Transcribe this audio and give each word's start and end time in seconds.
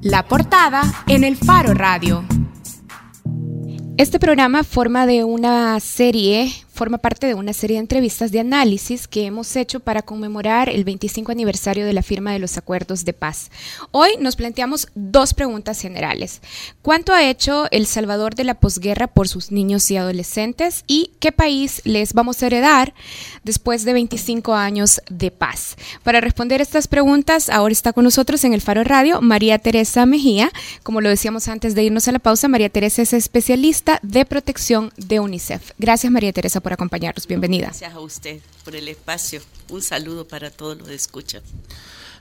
La 0.00 0.24
portada 0.24 0.82
en 1.06 1.24
el 1.24 1.36
Faro 1.36 1.74
Radio. 1.74 2.24
Este 3.96 4.18
programa 4.18 4.64
forma 4.64 5.06
de 5.06 5.24
una 5.24 5.78
serie 5.80 6.52
forma 6.82 6.98
parte 6.98 7.28
de 7.28 7.34
una 7.34 7.52
serie 7.52 7.76
de 7.76 7.82
entrevistas 7.82 8.32
de 8.32 8.40
análisis 8.40 9.06
que 9.06 9.24
hemos 9.24 9.54
hecho 9.54 9.78
para 9.78 10.02
conmemorar 10.02 10.68
el 10.68 10.82
25 10.82 11.30
aniversario 11.30 11.86
de 11.86 11.92
la 11.92 12.02
firma 12.02 12.32
de 12.32 12.40
los 12.40 12.58
acuerdos 12.58 13.04
de 13.04 13.12
paz. 13.12 13.52
Hoy 13.92 14.16
nos 14.18 14.34
planteamos 14.34 14.88
dos 14.96 15.32
preguntas 15.32 15.80
generales. 15.80 16.40
¿Cuánto 16.82 17.12
ha 17.12 17.22
hecho 17.22 17.68
El 17.70 17.86
Salvador 17.86 18.34
de 18.34 18.42
la 18.42 18.54
posguerra 18.54 19.06
por 19.06 19.28
sus 19.28 19.52
niños 19.52 19.88
y 19.92 19.96
adolescentes? 19.96 20.82
¿Y 20.88 21.12
qué 21.20 21.30
país 21.30 21.82
les 21.84 22.14
vamos 22.14 22.42
a 22.42 22.46
heredar 22.46 22.94
después 23.44 23.84
de 23.84 23.92
25 23.92 24.52
años 24.54 25.02
de 25.08 25.30
paz? 25.30 25.76
Para 26.02 26.20
responder 26.20 26.60
estas 26.60 26.88
preguntas, 26.88 27.48
ahora 27.48 27.70
está 27.70 27.92
con 27.92 28.02
nosotros 28.02 28.42
en 28.42 28.54
el 28.54 28.60
Faro 28.60 28.82
Radio 28.82 29.20
María 29.20 29.60
Teresa 29.60 30.04
Mejía. 30.04 30.50
Como 30.82 31.00
lo 31.00 31.10
decíamos 31.10 31.46
antes 31.46 31.76
de 31.76 31.84
irnos 31.84 32.08
a 32.08 32.12
la 32.12 32.18
pausa, 32.18 32.48
María 32.48 32.70
Teresa 32.70 33.02
es 33.02 33.12
especialista 33.12 34.00
de 34.02 34.24
protección 34.24 34.92
de 34.96 35.20
UNICEF. 35.20 35.70
Gracias 35.78 36.12
María 36.12 36.32
Teresa 36.32 36.60
por 36.60 36.71
acompañarnos. 36.74 37.26
Bienvenida. 37.26 37.66
Gracias 37.66 37.94
a 37.94 38.00
usted 38.00 38.40
por 38.64 38.76
el 38.76 38.88
espacio. 38.88 39.40
Un 39.68 39.82
saludo 39.82 40.26
para 40.26 40.50
todos 40.50 40.78
los 40.78 40.88
que 40.88 40.94
escuchan. 40.94 41.42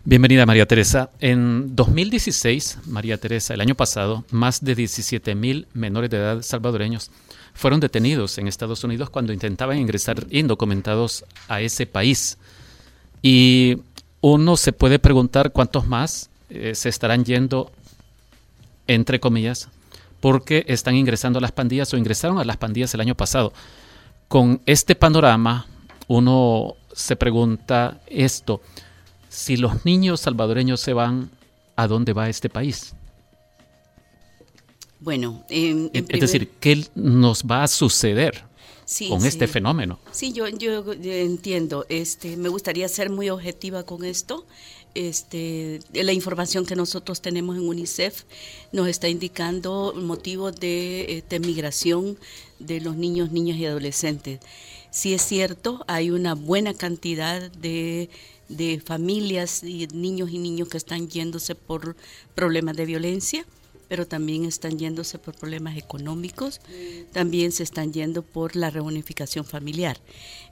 Bienvenida 0.03 0.45
María 0.45 0.65
Teresa. 0.65 1.11
En 1.19 1.75
2016, 1.75 2.79
María 2.87 3.17
Teresa, 3.19 3.53
el 3.53 3.61
año 3.61 3.75
pasado, 3.75 4.25
más 4.31 4.63
de 4.63 4.73
17 4.73 5.35
mil 5.35 5.67
menores 5.73 6.09
de 6.09 6.17
edad 6.17 6.41
salvadoreños 6.41 7.11
fueron 7.53 7.79
detenidos 7.79 8.37
en 8.37 8.47
Estados 8.47 8.83
Unidos 8.83 9.09
cuando 9.09 9.33
intentaban 9.33 9.77
ingresar 9.77 10.25
indocumentados 10.29 11.25
a 11.47 11.61
ese 11.61 11.85
país. 11.85 12.38
Y 13.21 13.77
uno 14.21 14.57
se 14.57 14.73
puede 14.73 14.99
preguntar 14.99 15.52
cuántos 15.52 15.85
más 15.85 16.29
eh, 16.49 16.73
se 16.75 16.89
estarán 16.89 17.23
yendo, 17.23 17.71
entre 18.88 19.19
comillas, 19.19 19.69
porque 20.19 20.65
están 20.67 20.95
ingresando 20.95 21.39
a 21.39 21.41
las 21.41 21.52
pandillas 21.52 21.93
o 21.93 21.97
ingresaron 21.97 22.39
a 22.39 22.45
las 22.45 22.58
pandillas 22.58 22.93
el 22.93 23.02
año 23.02 23.15
pasado. 23.15 23.53
Con 24.31 24.61
este 24.65 24.95
panorama, 24.95 25.67
uno 26.07 26.77
se 26.93 27.17
pregunta 27.17 27.99
esto, 28.07 28.61
si 29.27 29.57
los 29.57 29.83
niños 29.83 30.21
salvadoreños 30.21 30.79
se 30.79 30.93
van, 30.93 31.29
¿a 31.75 31.85
dónde 31.85 32.13
va 32.13 32.29
este 32.29 32.47
país? 32.47 32.95
Bueno, 35.02 35.43
es 35.49 36.07
decir, 36.07 36.49
¿qué 36.61 36.81
nos 36.95 37.43
va 37.43 37.63
a 37.63 37.67
suceder 37.67 38.45
con 39.09 39.25
este 39.25 39.49
fenómeno? 39.49 39.99
Sí, 40.11 40.31
yo, 40.31 40.47
yo, 40.47 40.93
entiendo. 40.93 41.85
Este, 41.89 42.37
me 42.37 42.47
gustaría 42.47 42.87
ser 42.87 43.09
muy 43.09 43.29
objetiva 43.29 43.83
con 43.83 44.05
esto. 44.05 44.45
Este, 44.94 45.80
la 45.94 46.11
información 46.11 46.66
que 46.66 46.75
nosotros 46.75 47.22
tenemos 47.22 47.56
en 47.56 47.67
UNICEF 47.67 48.23
nos 48.73 48.88
está 48.88 49.08
indicando 49.08 49.94
motivos 49.95 50.59
de, 50.59 51.17
este, 51.17 51.39
migración 51.39 52.17
de 52.59 52.81
los 52.81 52.98
niños, 52.98 53.31
niñas 53.31 53.58
y 53.58 53.66
adolescentes. 53.66 54.39
Sí 54.89 55.14
es 55.14 55.22
cierto, 55.22 55.86
hay 55.88 56.11
una 56.11 56.36
buena 56.36 56.73
cantidad 56.73 57.50
de, 57.52 58.09
de 58.50 58.81
familias 58.86 59.64
y 59.64 59.88
niños 59.88 60.31
y 60.31 60.39
niños 60.39 60.67
que 60.67 60.78
están 60.78 61.08
yéndose 61.08 61.55
por 61.55 61.95
problemas 62.36 62.76
de 62.76 62.86
violencia 62.86 63.45
pero 63.92 64.08
también 64.08 64.45
están 64.45 64.80
yéndose 64.80 65.20
por 65.20 65.36
problemas 65.36 65.76
económicos, 65.76 66.61
también 67.11 67.52
se 67.52 67.64
están 67.64 67.92
yendo 67.92 68.22
por 68.22 68.55
la 68.55 68.70
reunificación 68.70 69.44
familiar. 69.44 69.98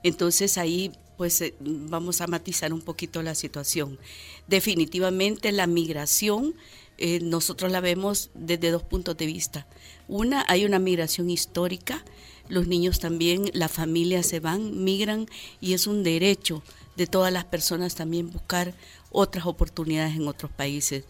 Entonces 0.04 0.58
ahí 0.58 0.92
pues 1.20 1.42
eh, 1.42 1.54
vamos 1.60 2.22
a 2.22 2.28
matizar 2.28 2.72
un 2.72 2.80
poquito 2.80 3.22
la 3.22 3.36
situación. 3.36 4.00
Definitivamente 4.48 5.52
la 5.52 5.68
migración 5.68 6.56
eh, 6.98 7.20
nosotros 7.20 7.74
la 7.74 7.82
vemos 7.82 8.30
desde 8.36 8.72
dos 8.72 8.84
puntos 8.84 9.18
de 9.18 9.26
vista. 9.26 9.68
Una, 10.08 10.46
hay 10.48 10.64
una 10.64 10.80
migración 10.80 11.30
histórica, 11.30 12.06
los 12.48 12.68
niños 12.68 13.00
también, 13.00 13.52
las 13.54 13.70
familias 13.70 14.28
se 14.28 14.40
van, 14.40 14.86
migran 14.86 15.28
y 15.60 15.74
es 15.74 15.88
un 15.88 16.04
derecho 16.04 16.64
de 16.96 17.06
todas 17.06 17.34
las 17.34 17.44
personas 17.44 17.96
también 17.96 18.32
buscar 18.32 18.74
otras 19.12 19.46
oportunidades 19.46 20.16
en 20.16 20.26
otros 20.26 20.50
países. 20.50 21.04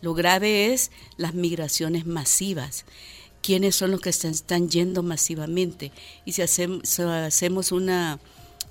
Lo 0.00 0.14
grave 0.14 0.74
es 0.74 0.92
las 1.16 1.34
migraciones 1.34 2.06
masivas. 2.06 2.84
¿Quiénes 3.42 3.74
son 3.74 3.90
los 3.90 4.00
que 4.00 4.10
están, 4.10 4.70
yendo 4.70 5.02
masivamente? 5.02 5.90
Y 6.24 6.34
si 6.34 6.42
hacemos, 6.42 7.72
una, 7.72 8.20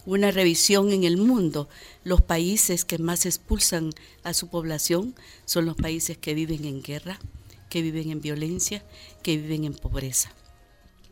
una 0.06 0.32
revisión 0.32 0.92
en 0.92 1.04
el 1.04 1.18
mundo, 1.18 1.68
los 2.04 2.22
países 2.22 2.86
que 2.86 2.98
más 2.98 3.26
expulsan 3.26 3.92
a 4.24 4.34
su 4.34 4.50
población 4.50 5.16
son 5.46 5.66
los 5.66 5.76
países 5.76 6.18
que 6.18 6.34
viven 6.34 6.66
en 6.66 6.82
guerra, 6.82 7.20
que 7.70 7.82
viven 7.82 8.12
en 8.12 8.22
violencia, 8.22 8.84
que 9.24 9.38
viven 9.38 9.66
en 9.66 9.74
pobreza. 9.74 10.32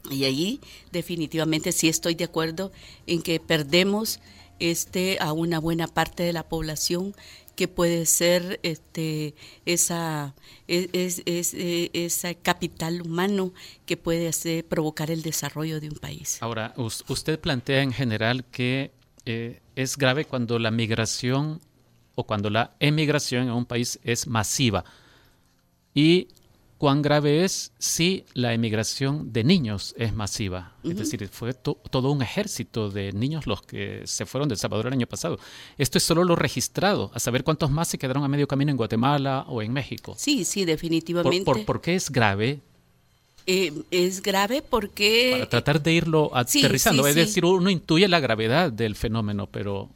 Y 0.09 0.25
allí 0.25 0.59
definitivamente 0.91 1.71
sí 1.71 1.87
estoy 1.87 2.15
de 2.15 2.25
acuerdo 2.25 2.71
en 3.07 3.21
que 3.21 3.39
perdemos 3.39 4.19
este, 4.59 5.17
a 5.19 5.33
una 5.33 5.59
buena 5.59 5.87
parte 5.87 6.23
de 6.23 6.33
la 6.33 6.47
población 6.47 7.15
que 7.55 7.67
puede 7.67 8.05
ser 8.05 8.59
este, 8.63 9.35
esa, 9.65 10.33
es, 10.67 11.21
es, 11.25 11.53
e, 11.53 11.91
esa 11.93 12.33
capital 12.33 13.01
humano 13.01 13.53
que 13.85 13.97
puede 13.97 14.31
provocar 14.63 15.11
el 15.11 15.21
desarrollo 15.21 15.79
de 15.79 15.89
un 15.89 15.95
país. 15.95 16.37
Ahora, 16.41 16.73
usted 16.77 17.39
plantea 17.39 17.81
en 17.81 17.93
general 17.93 18.45
que 18.45 18.91
eh, 19.25 19.61
es 19.75 19.97
grave 19.97 20.25
cuando 20.25 20.59
la 20.59 20.71
migración 20.71 21.61
o 22.15 22.25
cuando 22.25 22.49
la 22.49 22.75
emigración 22.79 23.43
en 23.43 23.51
un 23.51 23.65
país 23.65 23.99
es 24.03 24.27
masiva. 24.27 24.83
Y 25.93 26.27
cuán 26.83 27.01
grave 27.01 27.45
es 27.45 27.71
si 27.79 28.25
la 28.33 28.53
emigración 28.53 29.31
de 29.31 29.45
niños 29.45 29.95
es 29.97 30.13
masiva. 30.13 30.73
Es 30.83 30.97
decir, 30.97 31.29
fue 31.29 31.53
todo 31.53 32.11
un 32.11 32.21
ejército 32.21 32.89
de 32.89 33.13
niños 33.13 33.47
los 33.47 33.61
que 33.61 34.01
se 34.03 34.25
fueron 34.25 34.49
de 34.49 34.55
El 34.55 34.59
Salvador 34.59 34.87
el 34.87 34.91
año 34.91 35.07
pasado. 35.07 35.39
Esto 35.77 35.97
es 35.97 36.03
solo 36.03 36.25
lo 36.25 36.35
registrado, 36.35 37.09
a 37.13 37.21
saber 37.21 37.45
cuántos 37.45 37.71
más 37.71 37.87
se 37.87 37.97
quedaron 37.97 38.25
a 38.25 38.27
medio 38.27 38.49
camino 38.49 38.69
en 38.69 38.75
Guatemala 38.75 39.45
o 39.47 39.61
en 39.61 39.71
México. 39.71 40.13
Sí, 40.17 40.43
sí, 40.43 40.65
definitivamente. 40.65 41.45
¿Por, 41.63 41.79
qué 41.79 41.95
es 41.95 42.09
grave? 42.09 42.59
Eh, 43.47 43.71
es 43.89 44.21
grave 44.21 44.61
porque... 44.61 45.29
Para 45.31 45.47
tratar 45.47 45.81
de 45.81 45.93
irlo 45.93 46.31
aterrizando, 46.35 47.07
es 47.07 47.15
decir, 47.15 47.45
uno 47.45 47.69
intuye 47.69 48.09
la 48.09 48.19
gravedad 48.19 48.73
del 48.73 48.97
fenómeno, 48.97 49.47
pero... 49.47 49.89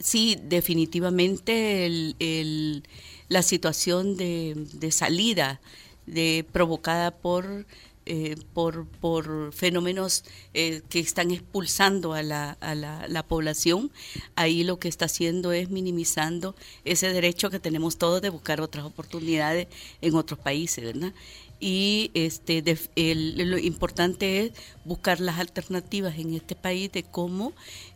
Sí, 0.00 0.36
definitivamente 0.42 1.86
el, 1.86 2.82
la 3.28 3.42
situación 3.42 4.16
de, 4.16 4.54
de 4.72 4.90
salida 4.90 5.60
de, 6.06 6.44
provocada 6.52 7.10
por, 7.10 7.66
eh, 8.06 8.36
por, 8.54 8.86
por, 8.86 9.52
fenómenos 9.52 10.24
eh, 10.54 10.82
que 10.88 11.00
están 11.00 11.30
expulsando 11.30 12.14
a, 12.14 12.22
la, 12.22 12.52
a 12.60 12.74
la, 12.74 13.06
la, 13.08 13.22
población, 13.22 13.90
ahí 14.36 14.62
lo 14.62 14.78
que 14.78 14.88
está 14.88 15.06
haciendo 15.06 15.52
es 15.52 15.70
minimizando 15.70 16.54
ese 16.84 17.12
derecho 17.12 17.50
que 17.50 17.58
tenemos 17.58 17.98
todos 17.98 18.22
de 18.22 18.30
buscar 18.30 18.60
otras 18.60 18.84
oportunidades 18.84 19.68
en 20.00 20.14
otros 20.14 20.38
países, 20.38 20.84
¿verdad? 20.84 21.12
Y 21.58 22.10
este, 22.14 22.62
lo 22.96 23.58
importante 23.58 24.44
es 24.44 24.52
buscar 24.84 25.20
las 25.20 25.38
alternativas 25.38 26.18
en 26.18 26.34
este 26.34 26.54
país 26.54 26.92
de 26.92 27.02
cómo 27.02 27.54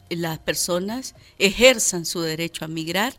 las 0.08 0.38
personas 0.38 1.14
ejerzan 1.38 2.06
su 2.06 2.20
derecho 2.20 2.64
a 2.64 2.68
migrar, 2.68 3.14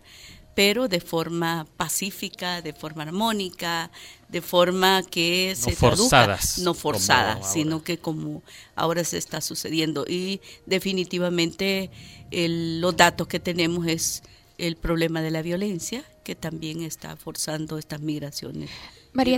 pero 0.54 0.88
de 0.88 1.00
forma 1.00 1.66
pacífica, 1.78 2.62
de 2.62 2.74
forma 2.74 3.04
armónica, 3.04 3.92
de 4.30 4.42
forma 4.42 5.04
que 5.04 5.54
no 5.58 5.64
se 5.64 5.76
forzadas, 5.76 6.60
no 6.60 6.74
forzada, 6.74 7.42
sino 7.44 7.84
que 7.84 7.98
como 7.98 8.44
ahora 8.76 9.04
se 9.04 9.18
está 9.18 9.42
sucediendo. 9.42 10.06
Y 10.08 10.42
definitivamente 10.66 11.90
los 12.32 12.96
datos 12.96 13.28
que 13.28 13.40
tenemos 13.40 13.88
es 13.88 14.24
el 14.58 14.76
problema 14.76 15.22
de 15.22 15.32
la 15.32 15.42
violencia, 15.42 16.04
que 16.24 16.36
también 16.36 16.82
está 16.82 17.16
forzando 17.16 17.78
estas 17.78 18.02
migraciones. 18.02 18.70
María 19.14 19.38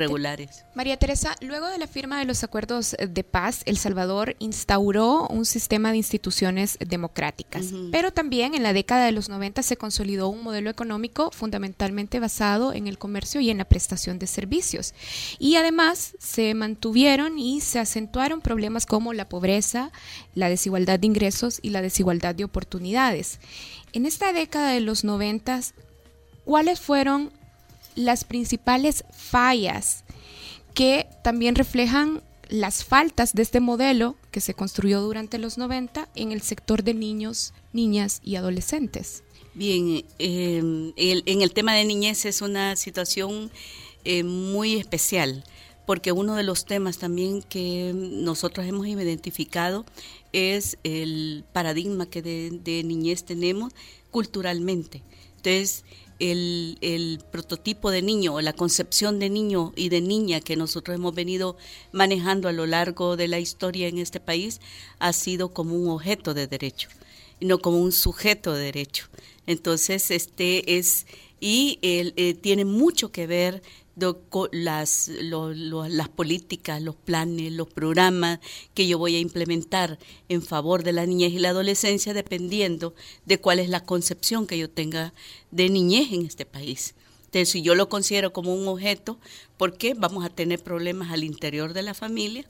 María 0.76 0.98
Teresa, 0.98 1.36
luego 1.42 1.68
de 1.68 1.80
la 1.80 1.88
firma 1.88 2.20
de 2.20 2.26
los 2.26 2.44
acuerdos 2.44 2.96
de 3.00 3.24
paz, 3.24 3.64
El 3.66 3.78
Salvador 3.78 4.36
instauró 4.38 5.28
un 5.28 5.46
sistema 5.46 5.90
de 5.92 5.98
instituciones 5.98 6.78
democráticas, 6.80 7.74
pero 7.92 8.12
también 8.12 8.54
en 8.54 8.62
la 8.62 8.74
década 8.74 9.06
de 9.06 9.12
los 9.12 9.30
90 9.30 9.64
se 9.64 9.78
consolidó 9.78 10.28
un 10.28 10.44
modelo 10.44 10.70
económico 10.70 11.32
fundamentalmente 11.32 12.20
basado 12.20 12.72
en 12.72 12.86
el 12.86 13.00
comercio 13.00 13.42
y 13.42 13.50
en 13.50 13.58
la 13.58 13.66
prestación 13.66 14.20
de 14.20 14.28
servicios. 14.28 14.94
Y 15.40 15.56
además 15.56 16.16
se 16.20 16.54
mantuvieron 16.54 17.40
y 17.40 17.60
se 17.62 17.80
acentuaron 17.80 18.42
problemas 18.42 18.86
como 18.86 19.14
la 19.14 19.28
pobreza, 19.28 19.92
la 20.36 20.50
desigualdad 20.50 21.00
de 21.00 21.08
ingresos 21.08 21.60
y 21.64 21.72
la 21.72 21.82
desigualdad 21.82 22.36
de 22.36 22.44
oportunidades. 22.44 23.40
En 23.92 24.06
esta 24.06 24.34
década 24.34 24.70
de 24.70 24.82
los 24.82 25.04
90, 25.04 25.62
¿cuáles 26.46 26.80
fueron 26.80 27.32
las 27.96 28.24
principales 28.24 29.04
fallas 29.12 30.04
que 30.74 31.08
también 31.24 31.56
reflejan 31.56 32.22
las 32.50 32.84
faltas 32.84 33.34
de 33.34 33.42
este 33.42 33.60
modelo 33.60 34.16
que 34.32 34.42
se 34.42 34.54
construyó 34.54 35.02
durante 35.02 35.38
los 35.38 35.58
90 35.58 36.10
en 36.16 36.32
el 36.32 36.42
sector 36.42 36.84
de 36.84 36.94
niños, 36.94 37.54
niñas 37.72 38.22
y 38.24 38.36
adolescentes. 38.36 39.24
Bien, 39.54 40.04
em, 40.20 40.94
en 40.96 41.42
el 41.42 41.54
tema 41.54 41.74
de 41.74 41.86
niñez 41.86 42.26
es 42.26 42.42
una 42.42 42.76
situación 42.76 43.52
eh, 44.04 44.24
muy 44.24 44.76
especial 44.76 45.44
porque 45.86 46.12
uno 46.12 46.36
de 46.36 46.44
los 46.44 46.66
temas 46.66 46.98
también 46.98 47.42
que 47.42 47.92
nosotros 47.94 48.66
hemos 48.66 48.88
identificado 48.88 49.86
es 50.32 50.78
el 50.84 51.44
paradigma 51.52 52.06
que 52.06 52.22
de, 52.22 52.84
niñez 52.84 53.26
tenemos 53.26 53.74
culturalmente. 54.12 55.04
Entonces, 55.38 55.84
el, 56.20 56.78
el, 56.82 57.20
prototipo 57.32 57.92
de 57.92 58.02
niño 58.02 58.36
o 58.36 58.42
la 58.42 58.54
concepción 58.54 59.20
de 59.20 59.30
niño 59.30 59.74
y 59.76 59.90
de 59.90 60.02
niña 60.02 60.42
que 60.42 60.56
nosotros 60.56 60.96
hemos 60.96 61.14
venido 61.14 61.58
manejando 61.92 62.48
a 62.48 62.52
lo 62.52 62.66
largo 62.66 63.18
de 63.18 63.28
la 63.28 63.40
historia 63.40 63.88
en 63.88 63.98
este 63.98 64.20
país 64.20 64.62
ha 65.00 65.14
sido 65.14 65.54
como 65.54 65.76
un 65.76 65.90
objeto 65.90 66.34
de 66.34 66.48
derecho, 66.48 66.90
no 67.42 67.60
como 67.60 67.80
un 67.80 67.92
sujeto 67.92 68.54
de 68.54 68.66
derecho. 68.66 69.08
Entonces, 69.48 70.12
este 70.12 70.78
es, 70.78 71.06
y 71.40 71.80
eh, 71.82 72.34
tiene 72.36 72.66
mucho 72.66 73.12
que 73.12 73.28
ver 73.28 73.62
las, 74.52 75.08
las 75.08 76.10
políticas, 76.10 76.82
los 76.82 76.96
planes, 76.96 77.52
los 77.52 77.68
programas 77.68 78.40
que 78.74 78.88
yo 78.88 78.98
voy 78.98 79.16
a 79.16 79.20
implementar 79.20 80.00
en 80.30 80.42
favor 80.42 80.84
de 80.84 80.94
la 80.94 81.06
niñez 81.06 81.34
y 81.34 81.40
la 81.40 81.50
adolescencia 81.50 82.14
dependiendo 82.14 82.96
de 83.26 83.40
cuál 83.40 83.60
es 83.60 83.70
la 83.70 83.84
concepción 83.84 84.48
que 84.48 84.58
yo 84.58 84.70
tenga 84.70 85.14
de 85.52 85.70
niñez 85.70 86.12
en 86.12 86.26
este 86.26 86.46
país. 86.46 86.96
Entonces, 87.26 87.50
si 87.50 87.62
yo 87.62 87.76
lo 87.76 87.90
considero 87.90 88.34
como 88.34 88.54
un 88.54 88.68
objeto, 88.68 89.18
¿por 89.58 89.78
qué 89.78 89.94
vamos 89.96 90.24
a 90.24 90.30
tener 90.30 90.62
problemas 90.62 91.12
al 91.12 91.24
interior 91.24 91.74
de 91.74 91.82
la 91.82 91.94
familia, 91.94 92.46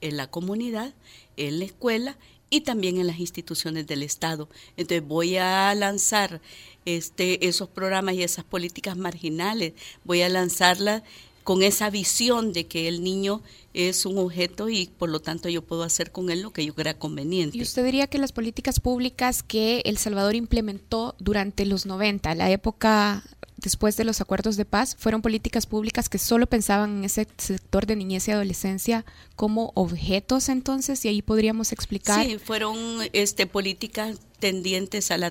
en 0.00 0.16
la 0.16 0.28
comunidad, 0.28 0.94
en 1.36 1.58
la 1.58 1.64
escuela 1.64 2.16
y 2.50 2.62
también 2.62 2.98
en 2.98 3.06
las 3.06 3.18
instituciones 3.18 3.86
del 3.86 4.02
Estado. 4.02 4.48
Entonces 4.76 5.06
voy 5.06 5.36
a 5.36 5.74
lanzar 5.74 6.40
este, 6.84 7.46
esos 7.46 7.68
programas 7.68 8.14
y 8.14 8.22
esas 8.22 8.44
políticas 8.44 8.96
marginales, 8.96 9.74
voy 10.04 10.22
a 10.22 10.28
lanzarlas 10.28 11.02
con 11.44 11.62
esa 11.62 11.88
visión 11.88 12.52
de 12.52 12.66
que 12.66 12.88
el 12.88 13.02
niño 13.02 13.42
es 13.72 14.04
un 14.04 14.18
objeto 14.18 14.68
y 14.68 14.86
por 14.86 15.08
lo 15.08 15.20
tanto 15.20 15.48
yo 15.48 15.62
puedo 15.62 15.82
hacer 15.82 16.12
con 16.12 16.28
él 16.28 16.42
lo 16.42 16.52
que 16.52 16.66
yo 16.66 16.74
crea 16.74 16.98
conveniente. 16.98 17.56
¿Y 17.56 17.62
usted 17.62 17.84
diría 17.86 18.06
que 18.06 18.18
las 18.18 18.32
políticas 18.32 18.80
públicas 18.80 19.42
que 19.42 19.80
El 19.86 19.96
Salvador 19.96 20.34
implementó 20.34 21.14
durante 21.18 21.64
los 21.64 21.86
90, 21.86 22.34
la 22.34 22.50
época 22.50 23.24
después 23.58 23.96
de 23.96 24.04
los 24.04 24.20
acuerdos 24.20 24.56
de 24.56 24.64
paz, 24.64 24.96
fueron 24.98 25.20
políticas 25.20 25.66
públicas 25.66 26.08
que 26.08 26.18
solo 26.18 26.46
pensaban 26.46 26.98
en 26.98 27.04
ese 27.04 27.26
sector 27.36 27.86
de 27.86 27.96
niñez 27.96 28.28
y 28.28 28.30
adolescencia 28.30 29.04
como 29.36 29.72
objetos 29.74 30.48
entonces 30.48 31.04
y 31.04 31.08
ahí 31.08 31.22
podríamos 31.22 31.72
explicar. 31.72 32.24
Sí, 32.24 32.38
fueron 32.38 32.76
este 33.12 33.46
políticas 33.46 34.18
tendientes 34.38 35.10
a 35.10 35.18
la 35.18 35.30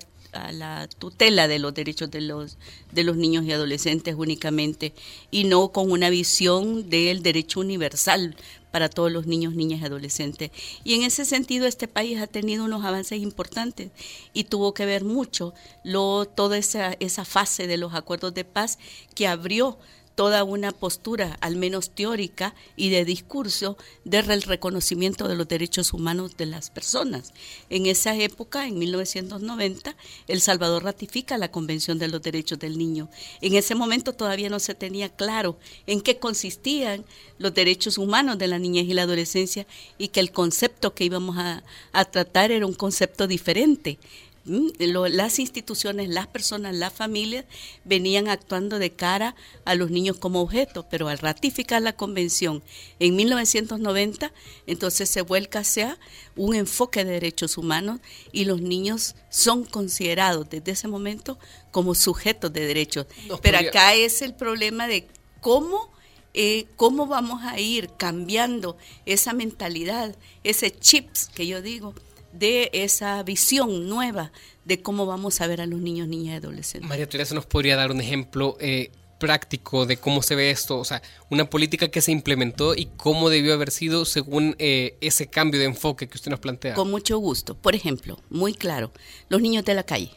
la 0.51 0.87
tutela 0.87 1.47
de 1.47 1.59
los 1.59 1.73
derechos 1.73 2.11
de 2.11 2.21
los 2.21 2.57
de 2.91 3.03
los 3.03 3.17
niños 3.17 3.45
y 3.45 3.51
adolescentes 3.51 4.15
únicamente 4.17 4.93
y 5.31 5.43
no 5.43 5.71
con 5.71 5.91
una 5.91 6.09
visión 6.09 6.89
del 6.89 7.23
derecho 7.23 7.59
universal 7.59 8.35
para 8.71 8.89
todos 8.89 9.11
los 9.11 9.25
niños, 9.25 9.55
niñas 9.55 9.81
y 9.81 9.85
adolescentes. 9.85 10.51
Y 10.83 10.93
en 10.93 11.03
ese 11.03 11.25
sentido 11.25 11.65
este 11.65 11.87
país 11.87 12.19
ha 12.19 12.27
tenido 12.27 12.65
unos 12.65 12.85
avances 12.85 13.19
importantes 13.19 13.91
y 14.33 14.43
tuvo 14.43 14.73
que 14.73 14.85
ver 14.85 15.03
mucho 15.03 15.53
lo, 15.83 16.25
toda 16.25 16.57
esa, 16.57 16.93
esa 16.99 17.25
fase 17.25 17.67
de 17.67 17.77
los 17.77 17.93
acuerdos 17.93 18.33
de 18.33 18.45
paz 18.45 18.77
que 19.15 19.27
abrió 19.27 19.77
toda 20.17 20.43
una 20.43 20.71
postura, 20.71 21.37
al 21.41 21.57
menos 21.57 21.91
teórica 21.91 22.55
y 22.75 22.89
de 22.89 23.05
discurso, 23.05 23.77
del 24.03 24.41
reconocimiento 24.41 25.27
de 25.27 25.35
los 25.35 25.47
derechos 25.47 25.93
humanos 25.93 26.35
de 26.37 26.47
las 26.47 26.71
personas. 26.71 27.33
En 27.69 27.85
esa 27.85 28.15
época, 28.15 28.65
en 28.65 28.79
1990, 28.79 29.95
El 30.27 30.41
Salvador 30.41 30.85
ratifica 30.85 31.37
la 31.37 31.51
Convención 31.51 31.99
de 31.99 32.07
los 32.07 32.23
Derechos 32.23 32.57
del 32.57 32.79
Niño. 32.79 33.09
En 33.41 33.53
ese 33.53 33.75
momento 33.75 34.11
todavía 34.11 34.49
no 34.49 34.59
se 34.59 34.73
tenía 34.73 35.09
claro 35.09 35.59
en 35.85 36.01
qué 36.01 36.17
consistían 36.17 37.05
los 37.37 37.53
derechos 37.53 37.99
humanos 37.99 38.39
de 38.39 38.47
la 38.47 38.57
niñez 38.57 38.87
y 38.87 38.95
la 38.95 39.03
adolescencia 39.03 39.67
y 39.99 40.07
que 40.07 40.19
el 40.19 40.31
concepto 40.31 40.95
que 40.95 41.05
íbamos 41.05 41.37
a, 41.37 41.63
a 41.91 42.05
tratar 42.05 42.49
era 42.51 42.65
un 42.65 42.73
concepto 42.73 43.27
diferente 43.27 43.99
Mm, 44.47 44.69
las 45.11 45.39
instituciones, 45.39 46.07
las 46.07 46.27
personas, 46.27 46.73
las 46.73 46.93
familias 46.93 47.43
venían 47.83 48.29
actuando 48.29 48.79
de 48.79 48.93
cara 48.93 49.35
a 49.65 49.75
los 49.75 49.91
niños 49.91 50.17
como 50.17 50.41
objetos, 50.41 50.85
pero 50.89 51.09
al 51.09 51.17
ratificar 51.17 51.81
la 51.81 51.97
convención 51.97 52.63
en 52.99 53.17
1990, 53.17 54.31
entonces 54.65 55.09
se 55.09 55.21
vuelca 55.21 55.59
hacia 55.59 55.99
un 56.37 56.55
enfoque 56.55 57.03
de 57.03 57.11
derechos 57.11 57.57
humanos 57.57 57.99
y 58.31 58.45
los 58.45 58.61
niños 58.61 59.15
son 59.29 59.65
considerados 59.65 60.49
desde 60.49 60.71
ese 60.71 60.87
momento 60.87 61.37
como 61.71 61.93
sujetos 61.93 62.53
de 62.53 62.65
derechos. 62.65 63.05
pero 63.41 63.57
acá 63.57 63.95
es 63.95 64.21
el 64.21 64.33
problema 64.33 64.87
de 64.87 65.07
cómo... 65.41 65.95
Eh, 66.39 66.67
cómo 66.75 67.07
vamos 67.07 67.41
a 67.41 67.59
ir 67.59 67.89
cambiando 67.97 68.77
esa 69.07 69.33
mentalidad, 69.33 70.15
ese 70.43 70.69
chips 70.69 71.29
que 71.33 71.47
yo 71.47 71.63
digo, 71.63 71.95
de 72.37 72.69
esa 72.73 73.23
visión 73.23 73.87
nueva 73.89 74.31
de 74.65 74.81
cómo 74.81 75.05
vamos 75.05 75.41
a 75.41 75.47
ver 75.47 75.61
a 75.61 75.65
los 75.65 75.79
niños, 75.79 76.07
niñas 76.07 76.35
y 76.35 76.37
adolescentes. 76.37 76.89
María 76.89 77.07
Teresa 77.07 77.35
nos 77.35 77.45
podría 77.45 77.75
dar 77.75 77.91
un 77.91 78.01
ejemplo 78.01 78.57
eh, 78.59 78.91
práctico 79.17 79.85
de 79.85 79.97
cómo 79.97 80.21
se 80.21 80.35
ve 80.35 80.51
esto, 80.51 80.77
o 80.77 80.85
sea, 80.85 81.01
una 81.29 81.49
política 81.49 81.89
que 81.89 82.01
se 82.01 82.11
implementó 82.11 82.75
y 82.75 82.87
cómo 82.97 83.29
debió 83.29 83.53
haber 83.53 83.71
sido 83.71 84.05
según 84.05 84.55
eh, 84.59 84.97
ese 85.01 85.27
cambio 85.27 85.59
de 85.59 85.65
enfoque 85.65 86.07
que 86.07 86.17
usted 86.17 86.31
nos 86.31 86.39
plantea. 86.39 86.75
Con 86.75 86.91
mucho 86.91 87.17
gusto. 87.17 87.55
Por 87.55 87.75
ejemplo, 87.75 88.19
muy 88.29 88.53
claro, 88.53 88.91
los 89.29 89.41
niños 89.41 89.65
de 89.65 89.73
la 89.73 89.83
calle. 89.83 90.11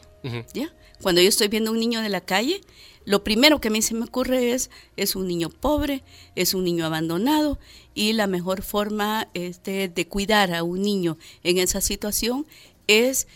¿ya? 0.53 0.71
Cuando 1.01 1.21
yo 1.21 1.29
estoy 1.29 1.47
viendo 1.47 1.71
un 1.71 1.79
niño 1.79 2.01
de 2.01 2.09
la 2.09 2.21
calle, 2.21 2.61
lo 3.05 3.23
primero 3.23 3.59
que 3.59 3.69
a 3.69 3.71
mí 3.71 3.81
se 3.81 3.95
me 3.95 4.05
ocurre 4.05 4.53
es, 4.53 4.69
es 4.97 5.15
un 5.15 5.27
niño 5.27 5.49
pobre, 5.49 6.03
es 6.35 6.53
un 6.53 6.63
niño 6.63 6.85
abandonado 6.85 7.57
y 7.95 8.13
la 8.13 8.27
mejor 8.27 8.61
forma 8.61 9.27
este, 9.33 9.89
de 9.89 10.07
cuidar 10.07 10.53
a 10.53 10.63
un 10.63 10.81
niño 10.81 11.17
en 11.43 11.57
esa 11.57 11.81
situación 11.81 12.45
es 12.87 13.27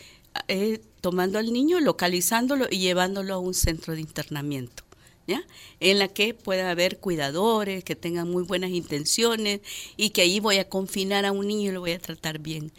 eh, 0.47 0.81
tomando 1.01 1.39
al 1.39 1.51
niño, 1.51 1.79
localizándolo 1.79 2.67
y 2.69 2.77
llevándolo 2.77 3.33
a 3.33 3.39
un 3.39 3.53
centro 3.53 3.93
de 3.93 4.01
internamiento. 4.01 4.83
¿Ya? 5.27 5.41
en 5.79 5.97
la 5.97 6.07
que 6.07 6.35
pueda 6.35 6.69
haber 6.69 6.99
cuidadores 6.99 7.83
que 7.83 7.95
tengan 7.95 8.29
muy 8.29 8.43
buenas 8.43 8.69
intenciones 8.69 9.61
y 9.97 10.11
que 10.11 10.21
ahí 10.21 10.39
voy 10.39 10.57
a 10.57 10.69
confinar 10.69 11.25
a 11.25 11.31
un 11.31 11.47
niño 11.47 11.71
y 11.71 11.73
lo 11.73 11.79
voy 11.79 11.93
a 11.93 11.99
tratar 11.99 12.37
bien. 12.37 12.71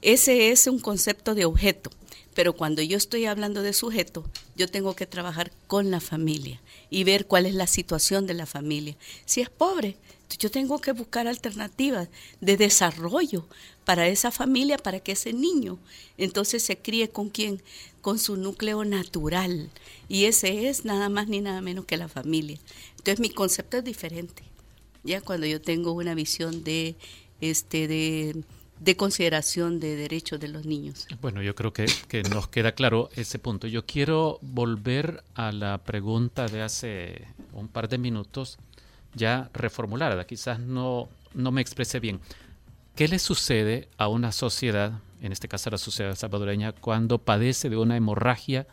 Ese 0.00 0.52
es 0.52 0.68
un 0.68 0.78
concepto 0.78 1.34
de 1.34 1.46
objeto. 1.46 1.90
Pero 2.34 2.54
cuando 2.54 2.82
yo 2.82 2.96
estoy 2.96 3.26
hablando 3.26 3.62
de 3.62 3.72
sujeto, 3.72 4.24
yo 4.56 4.68
tengo 4.68 4.94
que 4.94 5.06
trabajar 5.06 5.52
con 5.66 5.90
la 5.90 6.00
familia 6.00 6.60
y 6.88 7.04
ver 7.04 7.26
cuál 7.26 7.46
es 7.46 7.54
la 7.54 7.66
situación 7.66 8.26
de 8.26 8.34
la 8.34 8.46
familia. 8.46 8.96
Si 9.24 9.40
es 9.40 9.50
pobre, 9.50 9.96
yo 10.38 10.50
tengo 10.50 10.80
que 10.80 10.92
buscar 10.92 11.26
alternativas 11.26 12.08
de 12.40 12.56
desarrollo 12.56 13.46
para 13.84 14.08
esa 14.08 14.30
familia, 14.30 14.78
para 14.78 15.00
que 15.00 15.12
ese 15.12 15.32
niño 15.32 15.78
entonces 16.18 16.62
se 16.62 16.78
críe 16.78 17.10
con 17.10 17.30
quién, 17.30 17.62
con 18.00 18.18
su 18.18 18.36
núcleo 18.36 18.84
natural. 18.84 19.70
Y 20.08 20.26
ese 20.26 20.68
es 20.68 20.84
nada 20.84 21.08
más 21.08 21.28
ni 21.28 21.40
nada 21.40 21.60
menos 21.60 21.84
que 21.84 21.96
la 21.96 22.08
familia. 22.08 22.58
Entonces 22.90 23.20
mi 23.20 23.30
concepto 23.30 23.78
es 23.78 23.84
diferente. 23.84 24.42
Ya 25.02 25.20
cuando 25.20 25.46
yo 25.46 25.60
tengo 25.60 25.92
una 25.92 26.14
visión 26.14 26.62
de 26.62 26.94
este 27.40 27.88
de 27.88 28.44
de 28.80 28.96
consideración 28.96 29.78
de 29.78 29.94
derechos 29.94 30.40
de 30.40 30.48
los 30.48 30.64
niños. 30.64 31.06
Bueno, 31.20 31.42
yo 31.42 31.54
creo 31.54 31.72
que, 31.72 31.86
nos 32.30 32.48
queda 32.48 32.72
claro 32.72 33.10
ese 33.14 33.38
punto. 33.38 33.66
Yo 33.66 33.84
quiero 33.84 34.38
volver 34.40 35.22
a 35.34 35.52
la 35.52 35.78
pregunta 35.78 36.46
de 36.46 36.62
hace 36.62 37.26
un 37.52 37.68
par 37.68 37.88
de 37.88 37.98
minutos, 37.98 38.58
ya 39.14 39.50
reformulada, 39.52 40.26
quizás 40.26 40.58
no, 40.58 41.08
no 41.34 41.52
me 41.52 41.60
expresé 41.60 42.00
bien. 42.00 42.20
¿Qué 42.96 43.06
le 43.06 43.18
sucede 43.18 43.88
a 43.98 44.08
una 44.08 44.32
sociedad, 44.32 45.00
en 45.20 45.32
este 45.32 45.48
caso 45.48 45.68
a 45.68 45.72
la 45.72 45.78
sociedad 45.78 46.16
salvadoreña, 46.16 46.72
cuando 46.72 47.18
padece 47.18 47.68
de 47.68 47.76
una 47.76 47.96
hemorragia 47.96 48.66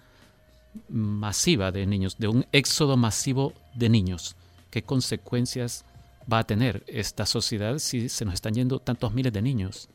masiva 0.90 1.72
de 1.72 1.86
niños, 1.86 2.18
de 2.18 2.30
un 2.30 2.46
éxodo 2.54 2.96
masivo 2.96 3.54
de 3.76 3.90
niños? 3.90 4.38
¿Qué 4.72 4.84
consecuencias 4.84 5.84
va 6.32 6.40
a 6.40 6.48
tener 6.48 6.84
esta 6.88 7.26
sociedad 7.26 7.80
si 7.80 8.08
se 8.08 8.24
nos 8.24 8.36
están 8.36 8.54
yendo 8.54 8.80
tantos 8.80 9.14
miles 9.14 9.34
de 9.34 9.42
niños? 9.42 9.90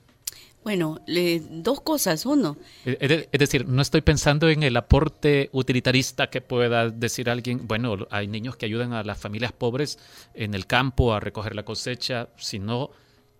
Bueno, 0.65 1.01
dos 1.51 1.81
cosas. 1.81 2.25
Uno. 2.25 2.57
Es 2.85 3.39
decir, 3.39 3.67
no 3.67 3.83
estoy 3.83 4.01
pensando 4.01 4.49
en 4.49 4.63
el 4.63 4.77
aporte 4.77 5.51
utilitarista 5.53 6.31
que 6.31 6.41
pueda 6.41 6.89
decir 6.89 7.29
alguien, 7.29 7.67
bueno, 7.67 7.97
hay 8.11 8.29
niños 8.29 8.57
que 8.57 8.67
ayudan 8.67 8.93
a 8.93 9.03
las 9.03 9.19
familias 9.19 9.53
pobres 9.53 9.99
en 10.35 10.55
el 10.55 10.67
campo 10.67 11.15
a 11.15 11.21
recoger 11.21 11.57
la 11.57 11.65
cosecha, 11.65 12.29
sino 12.37 12.91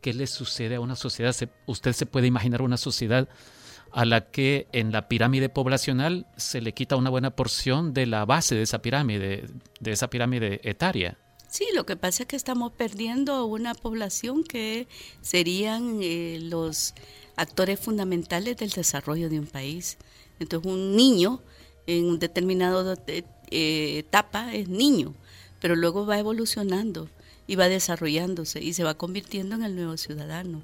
qué 0.01 0.13
le 0.13 0.27
sucede 0.27 0.75
a 0.75 0.81
una 0.81 0.97
sociedad. 0.97 1.35
usted 1.67 1.93
se 1.93 2.07
puede 2.07 2.27
imaginar 2.27 2.63
una 2.63 2.77
sociedad 2.77 3.29
a 3.93 4.05
la 4.05 4.31
que 4.31 4.67
en 4.73 4.91
la 4.91 5.07
pirámide 5.07 5.49
poblacional 5.49 6.27
se 6.37 6.61
le 6.61 6.73
quita 6.73 6.97
una 6.97 7.11
buena 7.11 7.37
porción 7.37 7.93
de 7.93 8.07
la 8.07 8.25
base 8.25 8.55
de 8.55 8.63
esa 8.63 8.81
pirámide, 8.81 9.45
de 9.81 9.93
esa 9.93 10.09
pirámide 10.09 10.61
etaria. 10.65 11.19
Sí, 11.53 11.67
lo 11.75 11.85
que 11.85 11.97
pasa 11.97 12.23
es 12.23 12.29
que 12.29 12.37
estamos 12.37 12.73
perdiendo 12.73 13.45
una 13.45 13.75
población 13.75 14.43
que 14.43 14.89
serían 15.21 15.99
eh, 16.01 16.39
los 16.41 16.95
actores 17.37 17.79
fundamentales 17.79 18.57
del 18.57 18.71
desarrollo 18.71 19.29
de 19.29 19.39
un 19.39 19.47
país. 19.47 19.99
Entonces, 20.41 20.73
un 20.73 20.97
niño 20.97 21.43
en 21.87 22.07
un 22.07 22.19
determinado 22.19 22.97
eh, 23.07 23.99
etapa 23.99 24.55
es 24.55 24.71
niño, 24.71 25.15
pero 25.61 25.77
luego 25.77 26.07
va 26.07 26.19
evolucionando 26.19 27.11
y 27.47 27.57
va 27.57 27.69
desarrollándose 27.69 28.63
y 28.63 28.73
se 28.73 28.83
va 28.83 28.95
convirtiendo 28.95 29.55
en 29.55 29.65
el 29.65 29.77
nuevo 29.77 29.99
ciudadano, 29.99 30.63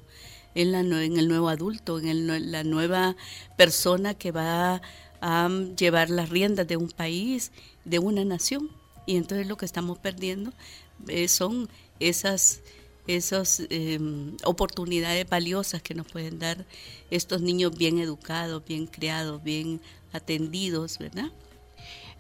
en, 0.54 0.73
la, 0.73 0.80
en 0.80 1.18
el 1.18 1.28
nuevo 1.28 1.50
adulto, 1.50 1.99
en 1.99 2.50
la 2.50 2.64
nueva 2.64 3.14
persona 3.59 4.14
que 4.14 4.33
va 4.33 4.80
a 5.21 5.49
llevar 5.76 6.09
las 6.09 6.30
riendas 6.30 6.66
de 6.66 6.78
un 6.78 6.88
país, 6.88 7.52
de 7.85 7.99
una 7.99 8.25
nación. 8.25 8.71
Y 9.09 9.17
entonces 9.17 9.47
lo 9.47 9.57
que 9.57 9.65
estamos 9.65 9.99
perdiendo 9.99 10.53
eh, 11.09 11.29
son 11.29 11.71
esas, 11.99 12.61
esas 13.07 13.62
em, 13.71 14.37
oportunidades 14.45 15.27
valiosas 15.27 15.81
que 15.81 15.95
nos 15.95 16.07
pueden 16.09 16.38
dar 16.38 16.67
estos 17.11 17.41
niños 17.41 17.75
bien 17.75 17.99
educados, 18.00 18.62
bien 18.67 18.87
criados, 18.87 19.43
bien 19.43 19.81
atendidos, 20.12 20.99
¿verdad? 20.99 21.33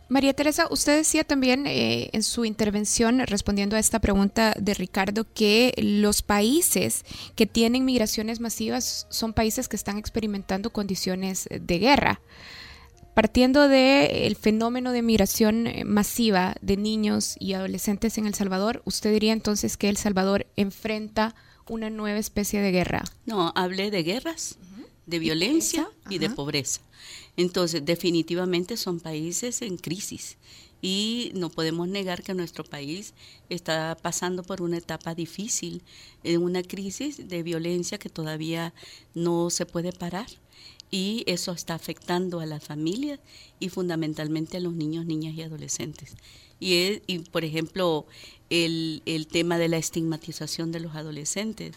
María 0.08 0.32
Teresa, 0.32 0.66
usted 0.70 0.96
decía 0.96 1.24
también 1.24 1.66
eh, 1.66 2.08
en 2.14 2.22
su 2.22 2.46
intervención 2.46 3.18
respondiendo 3.26 3.76
a 3.76 3.80
esta 3.80 3.98
pregunta 3.98 4.54
de 4.58 4.72
Ricardo 4.72 5.26
que 5.34 5.74
los 5.76 6.22
países 6.22 7.04
que 7.36 7.44
tienen 7.44 7.84
migraciones 7.84 8.40
masivas 8.40 9.06
son 9.10 9.34
países 9.34 9.68
que 9.68 9.76
están 9.76 9.98
experimentando 9.98 10.70
condiciones 10.70 11.50
de 11.50 11.78
guerra. 11.78 12.22
Partiendo 13.18 13.66
del 13.66 14.36
fenómeno 14.36 14.92
de 14.92 15.02
migración 15.02 15.66
eh, 15.66 15.84
masiva 15.84 16.54
de 16.60 16.76
niños 16.76 17.34
y 17.40 17.54
adolescentes 17.54 18.16
en 18.16 18.28
El 18.28 18.34
Salvador, 18.36 18.80
¿usted 18.84 19.12
diría 19.12 19.32
entonces 19.32 19.76
que 19.76 19.88
El 19.88 19.96
Salvador 19.96 20.46
enfrenta 20.54 21.34
una 21.68 21.90
nueva 21.90 22.20
especie 22.20 22.60
de 22.60 22.70
guerra? 22.70 23.02
No, 23.26 23.52
hablé 23.56 23.90
de 23.90 24.04
guerras, 24.04 24.56
de 25.06 25.18
violencia 25.18 25.90
y 26.08 26.18
de 26.18 26.30
pobreza. 26.30 26.80
Entonces, 27.36 27.84
definitivamente 27.84 28.76
son 28.76 29.00
países 29.00 29.62
en 29.62 29.78
crisis 29.78 30.36
y 30.80 31.32
no 31.34 31.50
podemos 31.50 31.88
negar 31.88 32.22
que 32.22 32.34
nuestro 32.34 32.62
país 32.62 33.14
está 33.48 33.98
pasando 34.00 34.44
por 34.44 34.62
una 34.62 34.76
etapa 34.76 35.16
difícil, 35.16 35.82
en 36.22 36.40
una 36.40 36.62
crisis 36.62 37.28
de 37.28 37.42
violencia 37.42 37.98
que 37.98 38.10
todavía 38.10 38.74
no 39.12 39.50
se 39.50 39.66
puede 39.66 39.90
parar 39.90 40.28
y 40.90 41.24
eso 41.26 41.52
está 41.52 41.74
afectando 41.74 42.40
a 42.40 42.46
las 42.46 42.64
familias 42.64 43.20
y 43.60 43.68
fundamentalmente 43.68 44.56
a 44.56 44.60
los 44.60 44.72
niños, 44.72 45.06
niñas 45.06 45.34
y 45.34 45.42
adolescentes. 45.42 46.14
Y, 46.60 47.02
y 47.06 47.20
por 47.20 47.44
ejemplo, 47.44 48.06
el, 48.50 49.02
el 49.06 49.26
tema 49.26 49.58
de 49.58 49.68
la 49.68 49.76
estigmatización 49.76 50.72
de 50.72 50.80
los 50.80 50.94
adolescentes. 50.94 51.76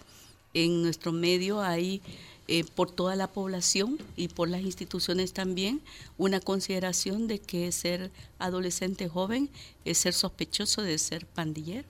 En 0.54 0.82
nuestro 0.82 1.12
medio 1.12 1.62
hay 1.62 2.02
eh, 2.48 2.66
por 2.76 2.92
toda 2.92 3.16
la 3.16 3.28
población 3.28 3.98
y 4.18 4.28
por 4.28 4.50
las 4.50 4.62
instituciones 4.62 5.32
también 5.32 5.82
una 6.18 6.40
consideración 6.40 7.28
de 7.28 7.40
que 7.40 7.72
ser 7.72 8.12
adolescente 8.40 9.08
joven 9.08 9.50
es 9.86 10.00
ser 10.00 10.14
sospechoso 10.14 10.82
de 10.82 10.98
ser 10.98 11.26
pandillero 11.26 11.88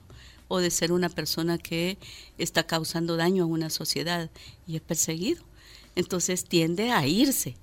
o 0.48 0.58
de 0.58 0.70
ser 0.70 0.92
una 0.92 1.08
persona 1.08 1.58
que 1.58 1.98
está 2.38 2.64
causando 2.64 3.16
daño 3.16 3.44
a 3.44 3.46
una 3.46 3.70
sociedad 3.70 4.30
y 4.66 4.76
es 4.76 4.82
perseguido. 4.82 5.42
Entonces 5.96 6.44
tiende 6.44 6.90
a 6.90 7.06
irse, 7.06 7.56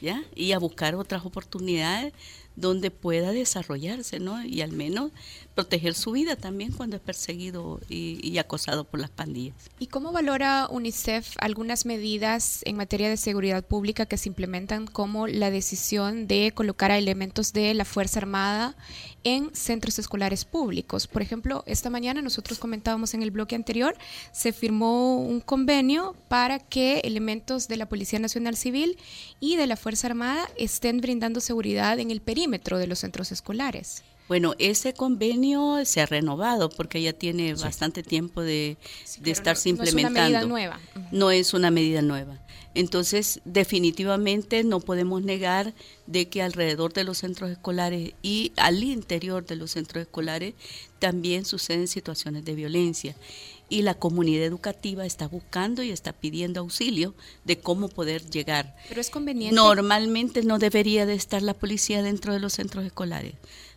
¿ya? 0.00 0.22
Y 0.34 0.52
a 0.52 0.58
buscar 0.58 0.94
otras 0.94 1.24
oportunidades 1.24 2.12
donde 2.56 2.90
pueda 2.90 3.32
desarrollarse, 3.32 4.18
¿no? 4.18 4.42
Y 4.42 4.62
al 4.62 4.72
menos 4.72 5.12
proteger 5.54 5.94
su 5.94 6.12
vida 6.12 6.36
también 6.36 6.72
cuando 6.72 6.96
es 6.96 7.02
perseguido 7.02 7.80
y, 7.88 8.36
acosado 8.38 8.84
por 8.84 9.00
las 9.00 9.08
pandillas. 9.08 9.56
¿Y 9.78 9.86
cómo 9.86 10.12
valora 10.12 10.68
UNICEF 10.70 11.36
algunas 11.38 11.86
medidas 11.86 12.60
en 12.66 12.76
materia 12.76 13.08
de 13.08 13.16
seguridad 13.16 13.64
pública 13.64 14.04
que 14.04 14.18
se 14.18 14.28
implementan 14.28 14.86
como 14.86 15.26
la 15.26 15.50
decisión 15.50 16.26
de 16.26 16.52
colocar 16.54 16.90
a 16.90 16.98
elementos 16.98 17.54
de 17.54 17.72
la 17.72 17.86
Fuerza 17.86 18.20
Armada 18.20 18.76
en 19.24 19.54
centros 19.54 19.98
escolares 19.98 20.44
públicos? 20.44 21.06
Por 21.06 21.22
ejemplo, 21.22 21.64
esta 21.66 21.88
mañana 21.88 22.20
nosotros 22.20 22.58
comentábamos 22.58 23.14
en 23.14 23.22
el 23.22 23.30
bloque 23.30 23.54
anterior, 23.54 23.96
se 24.32 24.52
firmó 24.52 25.18
un 25.18 25.40
convenio 25.40 26.14
para 26.28 26.58
que 26.58 27.00
elementos 27.00 27.68
de 27.68 27.78
la 27.78 27.88
Policía 27.88 28.18
Nacional 28.18 28.56
Civil 28.56 28.98
y 29.40 29.56
de 29.56 29.66
la 29.66 29.76
Fuerza 29.76 30.08
Armada 30.08 30.48
estén 30.58 31.00
brindando 31.00 31.40
seguridad 31.40 31.98
en 31.98 32.10
el 32.10 32.20
perímetro 32.20 32.45
de 32.78 32.86
los 32.86 33.00
centros 33.00 33.32
escolares. 33.32 34.02
Bueno, 34.28 34.54
ese 34.58 34.92
convenio 34.92 35.84
se 35.84 36.00
ha 36.00 36.06
renovado 36.06 36.68
porque 36.68 37.00
ya 37.00 37.12
tiene 37.12 37.54
bastante 37.54 38.02
tiempo 38.02 38.42
de, 38.42 38.76
estarse 39.24 39.68
implementando. 39.68 40.10
No 40.10 40.18
es 40.18 40.24
una 40.24 40.24
medida 40.24 40.46
nueva. 40.46 40.80
No 41.12 41.30
es 41.30 41.54
una 41.54 41.70
medida 41.70 42.02
nueva. 42.02 42.40
Entonces, 42.74 43.40
definitivamente 43.44 44.62
no 44.64 44.80
podemos 44.80 45.22
negar 45.22 45.74
de 46.06 46.28
que 46.28 46.42
alrededor 46.42 46.92
de 46.92 47.04
los 47.04 47.18
centros 47.18 47.50
escolares 47.50 48.12
y 48.20 48.52
al 48.56 48.82
interior 48.82 49.46
de 49.46 49.56
los 49.56 49.70
centros 49.70 50.02
escolares 50.02 50.54
también 50.98 51.44
suceden 51.44 51.88
situaciones 51.88 52.44
de 52.44 52.54
violencia. 52.54 53.16
Y 53.68 53.82
la 53.82 53.94
comunidad 53.94 54.44
educativa 54.44 55.04
está 55.04 55.26
buscando 55.26 55.82
y 55.82 55.90
está 55.90 56.12
pidiendo 56.12 56.60
auxilio 56.60 57.14
de 57.44 57.58
cómo 57.58 57.88
poder 57.88 58.30
llegar. 58.30 58.76
Pero 58.88 59.00
es 59.00 59.10
conveniente. 59.10 59.56
Normalmente 59.56 60.42
no 60.42 60.58
debería 60.58 61.04
de 61.04 61.14
estar 61.14 61.42
la 61.42 61.54
policía 61.54 62.02
dentro 62.02 62.32
de 62.32 62.40
los 62.40 62.52
centros 62.52 62.84
escolares 62.84 63.34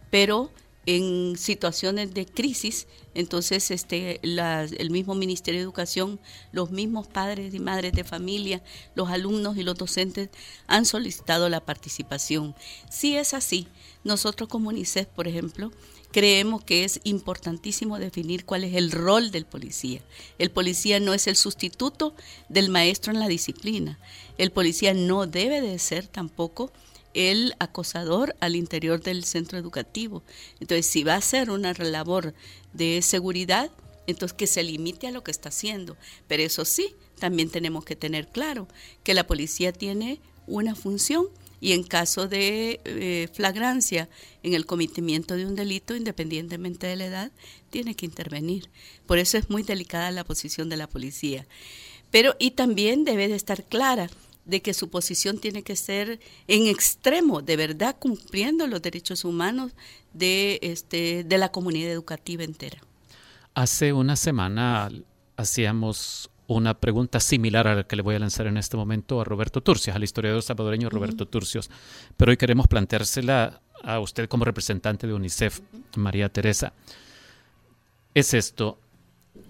pero 0.10 0.51
en 0.86 1.38
situaciones 1.38 2.13
de 2.13 2.25
crisis, 2.25 2.88
entonces 3.19 3.71
este, 3.71 4.19
el 4.23 4.89
mismo 4.89 5.15
Ministerio 5.15 5.59
de 5.59 5.63
Educación, 5.63 6.19
los 6.51 6.71
mismos 6.71 7.07
padres 7.07 7.53
y 7.53 7.59
madres 7.59 7.93
de 7.93 8.03
familia, 8.03 8.63
los 8.95 9.09
alumnos 9.09 9.57
y 9.57 9.63
los 9.63 9.77
docentes 9.77 10.29
han 10.67 10.85
solicitado 10.85 11.49
la 11.49 11.59
participación. 11.59 12.55
Si 12.89 13.17
es 13.17 13.33
así, 13.33 13.67
nosotros 14.03 14.47
como 14.47 14.69
UNICEF, 14.69 15.07
por 15.07 15.27
ejemplo, 15.27 15.71
creemos 16.11 16.63
que 16.63 16.83
es 16.83 17.01
importantísimo 17.03 17.99
definir 17.99 18.45
cuál 18.45 18.63
es 18.63 18.75
el 18.75 18.91
rol 18.91 19.31
del 19.31 19.45
policía. 19.45 20.01
El 20.38 20.51
policía 20.51 20.99
no 20.99 21.13
es 21.13 21.27
el 21.27 21.35
sustituto 21.35 22.15
del 22.47 22.69
maestro 22.69 23.11
en 23.11 23.19
la 23.19 23.27
disciplina. 23.27 23.99
El 24.38 24.51
policía 24.51 24.93
no 24.93 25.27
debe 25.27 25.61
de 25.61 25.77
ser 25.79 26.07
tampoco 26.07 26.71
el 27.19 27.53
acosador 27.59 28.33
al 28.39 28.55
interior 28.55 29.01
del 29.01 29.25
centro 29.25 29.57
educativo. 29.57 30.23
Entonces, 30.61 30.85
si 30.85 31.03
va 31.03 31.15
a 31.15 31.17
hacer 31.17 31.51
una 31.51 31.73
labor 31.73 32.33
de 32.71 33.01
seguridad, 33.01 33.69
entonces 34.07 34.38
que 34.38 34.47
se 34.47 34.63
limite 34.63 35.07
a 35.07 35.11
lo 35.11 35.21
que 35.21 35.31
está 35.31 35.49
haciendo. 35.49 35.97
Pero 36.29 36.43
eso 36.43 36.63
sí, 36.63 36.95
también 37.19 37.49
tenemos 37.49 37.83
que 37.83 37.97
tener 37.97 38.29
claro 38.29 38.69
que 39.03 39.13
la 39.13 39.27
policía 39.27 39.73
tiene 39.73 40.21
una 40.47 40.75
función 40.75 41.27
y 41.59 41.73
en 41.73 41.83
caso 41.83 42.29
de 42.29 42.79
eh, 42.85 43.27
flagrancia 43.33 44.07
en 44.41 44.53
el 44.53 44.65
cometimiento 44.65 45.35
de 45.35 45.45
un 45.45 45.55
delito, 45.55 45.97
independientemente 45.97 46.88
de 46.88 46.95
la 46.95 47.05
edad, 47.05 47.31
tiene 47.69 47.95
que 47.95 48.05
intervenir. 48.05 48.69
Por 49.05 49.17
eso 49.17 49.38
es 49.38 49.49
muy 49.49 49.63
delicada 49.63 50.09
la 50.11 50.23
posición 50.23 50.69
de 50.69 50.77
la 50.77 50.88
policía. 50.88 51.45
Pero 52.11 52.38
y 52.39 52.51
también 52.51 53.03
debe 53.03 53.27
de 53.27 53.35
estar 53.35 53.65
clara 53.65 54.09
de 54.46 54.62
que 54.62 54.74
su 54.74 54.89
posición 54.89 55.38
tiene 55.38 55.63
que 55.63 55.75
ser 55.75 56.19
en 56.48 56.67
extremo, 56.67 57.41
de 57.41 57.55
verdad 57.55 57.96
cumpliendo 58.00 58.67
los 58.67 58.81
derechos 58.81 59.24
humanos 59.25 59.74
de, 60.13 60.60
este, 60.62 61.24
de 61.24 61.38
la 61.38 61.51
comunidad 61.51 61.91
educativa 61.91 62.43
entera. 62.43 62.79
Hace 63.53 63.93
una 63.93 64.15
semana 64.15 64.89
hacíamos 65.38 66.29
una 66.48 66.74
pregunta 66.74 67.19
similar 67.19 67.67
a 67.67 67.75
la 67.75 67.84
que 67.84 67.96
le 67.96 68.01
voy 68.01 68.15
a 68.15 68.19
lanzar 68.19 68.48
en 68.48 68.58
este 68.58 68.75
momento 68.75 69.22
a 69.22 69.24
Roberto 69.24 69.62
Turcios, 69.62 69.96
al 69.96 70.03
historiador 70.03 70.41
salvadoreño 70.41 70.89
Roberto 70.89 71.27
Turcios, 71.27 71.69
pero 72.17 72.31
hoy 72.31 72.38
queremos 72.38 72.67
planteársela 72.67 73.62
a 73.84 74.00
usted 74.00 74.27
como 74.27 74.46
representante 74.46 75.05
de 75.05 75.13
UNICEF, 75.13 75.60
María 75.96 76.29
Teresa. 76.29 76.74
Es 78.15 78.34
esto, 78.34 78.79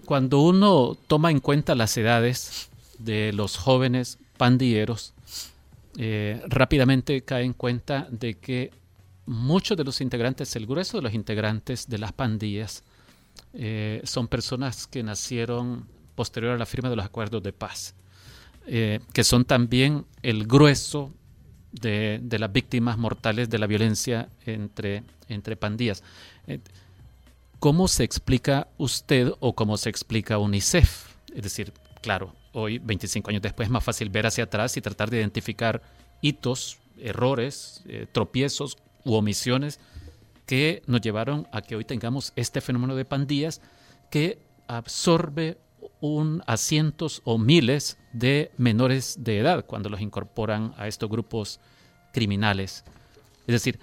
cuando 0.04 0.40
uno 0.40 0.96
toma 1.06 1.30
en 1.30 1.40
cuenta 1.40 1.74
las 1.74 1.96
edades 1.96 2.68
de 2.98 3.32
los 3.32 3.56
jóvenes 3.56 4.18
pandilleros, 4.40 5.12
eh, 5.98 6.40
rápidamente 6.48 7.20
cae 7.20 7.44
en 7.44 7.52
cuenta 7.52 8.08
de 8.10 8.38
que 8.38 8.70
muchos 9.26 9.76
de 9.76 9.84
los 9.84 10.00
integrantes, 10.00 10.56
el 10.56 10.64
grueso 10.64 10.96
de 10.96 11.02
los 11.02 11.12
integrantes 11.12 11.90
de 11.90 11.98
las 11.98 12.14
pandillas, 12.14 12.82
eh, 13.52 14.00
son 14.04 14.28
personas 14.28 14.86
que 14.86 15.02
nacieron 15.02 15.86
posterior 16.14 16.52
a 16.54 16.56
la 16.56 16.64
firma 16.64 16.88
de 16.88 16.96
los 16.96 17.04
acuerdos 17.04 17.42
de 17.42 17.52
paz, 17.52 17.94
eh, 18.66 19.00
que 19.12 19.24
son 19.24 19.44
también 19.44 20.06
el 20.22 20.46
grueso 20.46 21.12
de, 21.72 22.18
de, 22.22 22.38
las 22.38 22.50
víctimas 22.50 22.96
mortales 22.96 23.50
de 23.50 23.58
la 23.58 23.66
violencia 23.66 24.30
entre, 24.46 25.02
entre 25.28 25.54
pandillas. 25.54 26.02
¿Cómo 27.58 27.88
se 27.88 28.04
explica 28.04 28.68
usted 28.78 29.32
o 29.38 29.54
cómo 29.54 29.76
se 29.76 29.90
explica 29.90 30.38
UNICEF? 30.38 31.10
Es 31.34 31.42
decir, 31.42 31.74
claro, 32.00 32.34
hoy, 32.52 32.78
25 32.78 33.30
años 33.30 33.42
después, 33.42 33.66
es 33.66 33.72
más 33.72 33.84
fácil 33.84 34.10
ver 34.10 34.26
hacia 34.26 34.44
atrás 34.44 34.76
y 34.76 34.80
tratar 34.80 35.10
de 35.10 35.18
identificar 35.18 35.82
hitos, 36.20 36.78
errores, 36.98 37.82
eh, 37.86 38.06
tropiezos 38.10 38.76
u 39.04 39.14
omisiones 39.14 39.80
que 40.46 40.82
nos 40.86 41.00
llevaron 41.00 41.46
a 41.52 41.62
que 41.62 41.76
hoy 41.76 41.84
tengamos 41.84 42.32
este 42.36 42.60
fenómeno 42.60 42.96
de 42.96 43.04
pandillas 43.04 43.60
que 44.10 44.38
absorbe 44.66 45.58
un, 46.00 46.42
a 46.46 46.56
cientos 46.56 47.22
o 47.24 47.38
miles 47.38 47.98
de 48.12 48.50
menores 48.56 49.22
de 49.22 49.38
edad 49.38 49.64
cuando 49.66 49.88
los 49.88 50.00
incorporan 50.00 50.74
a 50.76 50.88
estos 50.88 51.08
grupos 51.08 51.60
criminales. 52.12 52.84
Es 53.46 53.52
decir, 53.52 53.78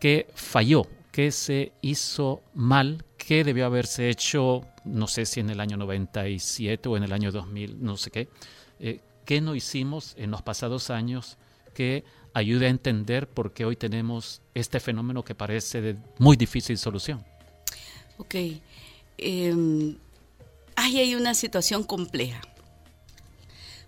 que 0.00 0.28
falló, 0.34 0.86
que 1.12 1.32
se 1.32 1.72
hizo 1.80 2.42
mal, 2.54 3.04
¿qué 3.30 3.44
debió 3.44 3.64
haberse 3.64 4.10
hecho, 4.10 4.66
no 4.84 5.06
sé 5.06 5.24
si 5.24 5.38
en 5.38 5.50
el 5.50 5.60
año 5.60 5.76
97 5.76 6.88
o 6.88 6.96
en 6.96 7.04
el 7.04 7.12
año 7.12 7.30
2000, 7.30 7.80
no 7.80 7.96
sé 7.96 8.10
qué? 8.10 8.28
Eh, 8.80 8.98
¿Qué 9.24 9.40
no 9.40 9.54
hicimos 9.54 10.14
en 10.18 10.32
los 10.32 10.42
pasados 10.42 10.90
años 10.90 11.38
que 11.72 12.02
ayude 12.34 12.66
a 12.66 12.70
entender 12.70 13.28
por 13.28 13.52
qué 13.52 13.64
hoy 13.64 13.76
tenemos 13.76 14.42
este 14.52 14.80
fenómeno 14.80 15.22
que 15.24 15.36
parece 15.36 15.80
de 15.80 15.96
muy 16.18 16.36
difícil 16.36 16.76
solución? 16.76 17.24
Ok. 18.18 18.34
Eh, 19.18 19.94
ahí 20.74 20.98
hay 20.98 21.14
una 21.14 21.34
situación 21.34 21.84
compleja 21.84 22.40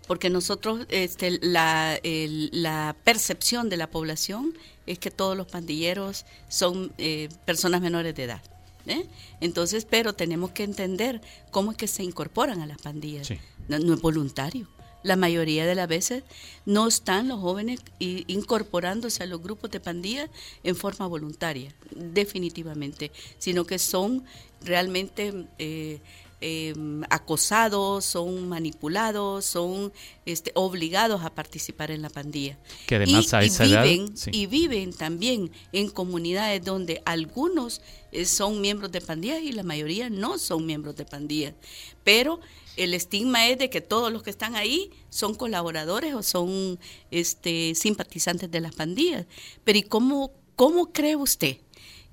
porque 0.07 0.31
nosotros, 0.31 0.87
este, 0.89 1.41
la, 1.43 2.95
percepción 3.03 3.69
de 3.69 3.77
la 3.77 3.91
población 3.91 4.55
es 4.87 5.01
que 5.01 5.11
todos 5.11 5.37
los 5.37 5.49
pandilleros 5.49 6.27
son 6.47 6.93
eh, 6.99 7.29
personas 7.45 7.81
menores 7.81 8.15
de 8.15 8.23
edad. 8.23 8.51
¿Eh? 8.87 9.07
Entonces, 9.41 9.87
pero 9.89 10.15
tenemos 10.15 10.51
que 10.51 10.65
entender 10.65 11.21
cómo 11.51 11.73
es 11.73 11.77
que 11.77 11.87
se 11.87 12.03
incorporan 12.03 12.61
a 12.61 12.67
las 12.67 12.79
pandillas. 12.79 13.29
No, 13.69 13.77
es 13.77 14.01
voluntario. 14.01 14.69
La 15.03 15.17
mayoría 15.17 15.67
de 15.67 15.75
las 15.75 15.89
veces 15.89 16.23
no 16.65 16.87
están 16.87 17.27
los 17.27 17.41
jóvenes 17.41 17.81
incorporándose 17.99 19.25
a 19.25 19.27
los 19.27 19.43
grupos 19.43 19.71
de 19.71 19.81
pandillas 19.81 20.31
en 20.62 20.77
forma 20.77 21.07
voluntaria, 21.09 21.75
definitivamente, 21.91 23.11
sino 23.39 23.65
que 23.65 23.81
son 23.81 24.25
realmente 24.65 25.47
eh, 25.59 26.01
Em, 26.45 27.03
acosados, 27.09 28.05
son 28.05 28.49
manipulados, 28.49 29.45
son 29.45 29.93
este, 30.27 30.51
obligados 30.57 31.23
a 31.23 31.33
participar 31.33 31.93
en 31.93 32.03
la 32.03 32.11
pandilla. 32.11 32.59
Que 32.89 32.97
además 32.97 33.33
y, 33.33 33.37
a 33.37 33.43
esa 33.45 33.63
viven, 33.63 34.13
Y 34.33 34.47
viven 34.47 34.93
también 34.93 35.53
en 35.71 35.89
comunidades 35.89 36.65
donde 36.65 37.01
algunos 37.05 37.81
eh, 38.11 38.25
son 38.25 38.61
miembros 38.61 38.91
de 38.91 39.01
pandillas 39.01 39.41
y 39.41 39.53
la 39.53 39.63
mayoría 39.63 40.11
no 40.11 40.37
son 40.37 40.67
miembros 40.67 40.97
de 40.97 41.05
pandillas. 41.05 41.55
Pero 42.03 42.41
el 42.77 42.95
estigma 42.95 43.47
es 43.47 43.57
de 43.59 43.71
que 43.71 43.81
todos 43.81 44.13
los 44.13 44.25
que 44.25 44.31
están 44.31 44.57
ahí 44.57 44.91
son 45.11 45.37
colaboradores 45.37 46.13
o 46.13 46.25
son 46.25 46.81
este, 47.13 47.77
simpatizantes 47.77 48.51
de 48.51 48.61
las 48.61 48.75
pandillas. 48.75 49.27
Pero 49.63 49.79
¿y 49.79 49.85
cómo, 49.85 50.33
cómo 50.57 50.93
cree 50.93 51.15
usted 51.15 51.59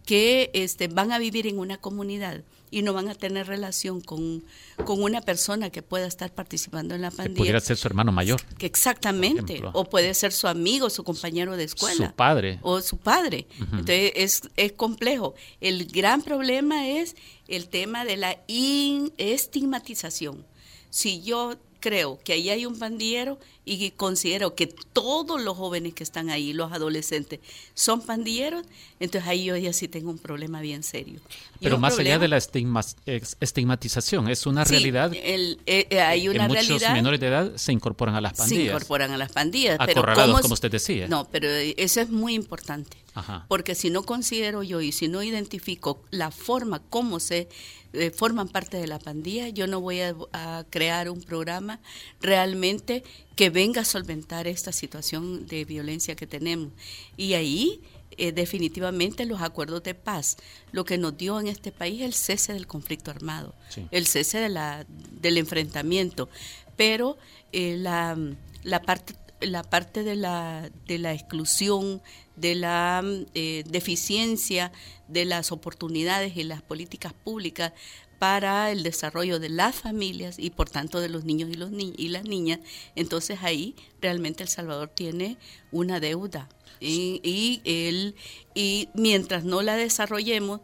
que 0.06 0.52
este, 0.54 0.88
van 0.88 1.12
a 1.12 1.18
vivir 1.18 1.48
en 1.48 1.58
una 1.58 1.78
comunidad? 1.78 2.44
Y 2.72 2.82
no 2.82 2.94
van 2.94 3.10
a 3.10 3.16
tener 3.16 3.48
relación 3.48 4.02
con, 4.02 4.44
con 4.86 5.02
una 5.02 5.22
persona 5.22 5.70
que 5.70 5.82
pueda 5.82 6.06
estar 6.08 6.34
participando 6.34 6.96
en 6.96 7.02
la 7.02 7.12
pandilla. 7.12 7.36
Que 7.36 7.40
pudiera 7.40 7.60
ser 7.60 7.78
su 7.78 7.88
hermano 7.88 8.12
mayor. 8.12 8.42
Que 8.58 8.66
exactamente, 8.66 9.62
o 9.74 9.86
puede 9.86 10.14
ser 10.14 10.32
su 10.32 10.48
amigo, 10.48 10.90
su 10.90 11.04
compañero 11.04 11.58
de 11.58 11.64
escuela. 11.64 12.08
Su 12.08 12.16
padre. 12.16 12.60
O 12.62 12.82
su 12.82 12.98
padre. 12.98 13.48
Entonces 13.60 14.12
es, 14.16 14.42
es 14.56 14.72
complejo. 14.74 15.36
El 15.62 15.86
gran 15.86 16.22
problema 16.22 16.88
es 16.88 17.16
el 17.48 17.70
tema 17.70 18.06
de 18.06 18.18
la 18.18 18.38
estigmatización. 18.48 20.46
Si 20.90 21.22
yo 21.22 21.56
creo 21.80 22.20
que 22.24 22.34
ahí 22.34 22.50
hay 22.50 22.66
un 22.66 22.78
pandillero 22.78 23.40
y 23.66 23.92
considero 23.92 24.56
que 24.56 24.68
todos 24.68 25.42
los 25.42 25.56
jóvenes 25.56 25.94
que 25.94 26.04
están 26.04 26.30
ahí, 26.30 26.54
los 26.54 26.72
adolescentes, 26.72 27.40
son 27.76 28.02
pandilleros, 28.02 28.66
entonces 29.00 29.30
ahí 29.30 29.46
yo 29.46 29.56
ya 29.58 29.74
sí 29.74 29.88
tengo 29.88 30.10
un 30.10 30.18
problema 30.18 30.60
bien 30.62 30.82
serio. 30.82 31.20
Pero 31.62 31.78
más 31.78 31.98
allá 32.00 32.18
de 32.18 32.28
la 32.28 32.38
estigmatización, 32.38 34.30
es 34.30 34.46
una 34.46 34.64
realidad. 34.64 35.12
El, 35.14 35.60
eh, 35.66 35.88
eh, 35.90 36.02
hay 36.02 36.28
una 36.30 36.48
muchos 36.48 36.82
menores 36.82 37.20
de 37.20 37.28
edad 37.28 37.56
se 37.58 37.72
incorporan 37.72 38.16
a 38.16 38.22
las 38.22 38.34
pandillas. 38.34 38.64
Se 38.64 38.70
incorporan 38.70 39.12
a 39.12 39.18
las 39.18 39.32
pandillas. 39.32 39.78
Acorralados, 39.80 40.42
como 40.42 40.54
usted 40.54 40.72
decía. 40.72 41.08
No, 41.08 41.28
pero 41.30 41.48
eso 41.48 42.02
es 42.02 42.10
muy 42.10 42.34
importante. 42.34 42.98
Porque 43.48 43.76
si 43.76 43.90
no 43.90 44.04
considero 44.04 44.64
yo 44.64 44.82
y 44.82 44.92
si 44.92 45.08
no 45.08 45.24
identifico 45.24 46.04
la 46.12 46.32
forma 46.32 46.80
como 46.80 47.20
se 47.20 47.50
eh, 47.94 48.12
forman 48.12 48.48
parte 48.48 48.78
de 48.78 48.88
la 48.88 49.00
pandilla, 49.00 49.50
yo 49.50 49.66
no 49.66 49.82
voy 49.82 50.02
a, 50.02 50.66
crear 50.70 51.10
un 51.10 51.22
programa 51.22 51.80
realmente 52.22 53.04
que 53.36 53.50
venga 53.50 53.82
a 53.82 53.86
solventar 53.86 54.48
esta 54.48 54.72
situación 54.72 55.48
de 55.48 55.66
violencia 55.66 56.16
que 56.16 56.28
tenemos. 56.28 56.72
Y 57.18 57.34
ahí 57.34 57.82
eh, 58.18 58.32
definitivamente 58.32 59.26
los 59.26 59.42
acuerdos 59.42 59.82
de 59.84 59.96
paz, 59.96 60.38
lo 60.72 60.86
que 60.86 60.98
nos 60.98 61.18
dio 61.18 61.40
en 61.40 61.48
este 61.48 61.72
país 61.72 62.02
el 62.02 62.14
cese 62.14 62.54
del 62.54 62.68
conflicto 62.68 63.12
armado, 63.12 63.56
el 63.92 64.06
cese 64.06 64.40
de 64.40 64.50
la, 64.50 64.86
del 65.22 65.38
enfrentamiento, 65.38 66.30
pero 66.76 67.18
eh, 67.52 67.76
la, 67.78 68.18
la 68.64 68.82
parte 68.82 69.16
la 69.42 69.64
parte 69.64 70.04
de 70.04 70.16
la, 70.16 70.70
de 70.88 70.98
la 70.98 71.14
exclusión, 71.14 72.02
de 72.40 72.56
la 72.56 73.04
eh, 73.34 73.64
deficiencia 73.68 74.72
de 75.08 75.26
las 75.26 75.52
oportunidades 75.52 76.38
y 76.38 76.44
las 76.44 76.62
políticas 76.62 77.14
públicas 77.14 77.74
para 78.20 78.72
el 78.72 78.84
desarrollo 78.84 79.40
de 79.40 79.50
las 79.50 79.76
familias 79.76 80.38
y 80.38 80.50
por 80.50 80.70
tanto 80.70 81.00
de 81.00 81.10
los 81.10 81.24
niños 81.24 81.50
y, 81.50 81.54
los 81.54 81.72
y 81.72 82.10
las 82.10 82.26
niñas, 82.26 82.60
entonces 82.96 83.40
ahí 83.42 83.76
realmente 84.02 84.44
El 84.44 84.50
Salvador 84.50 84.90
tiene 84.90 85.38
una 85.72 86.00
deuda. 86.00 86.50
Y, 86.82 87.22
y, 87.24 87.62
el, 87.66 88.16
y 88.54 88.90
mientras 88.94 89.44
no 89.46 89.62
la 89.62 89.76
desarrollemos, 89.76 90.62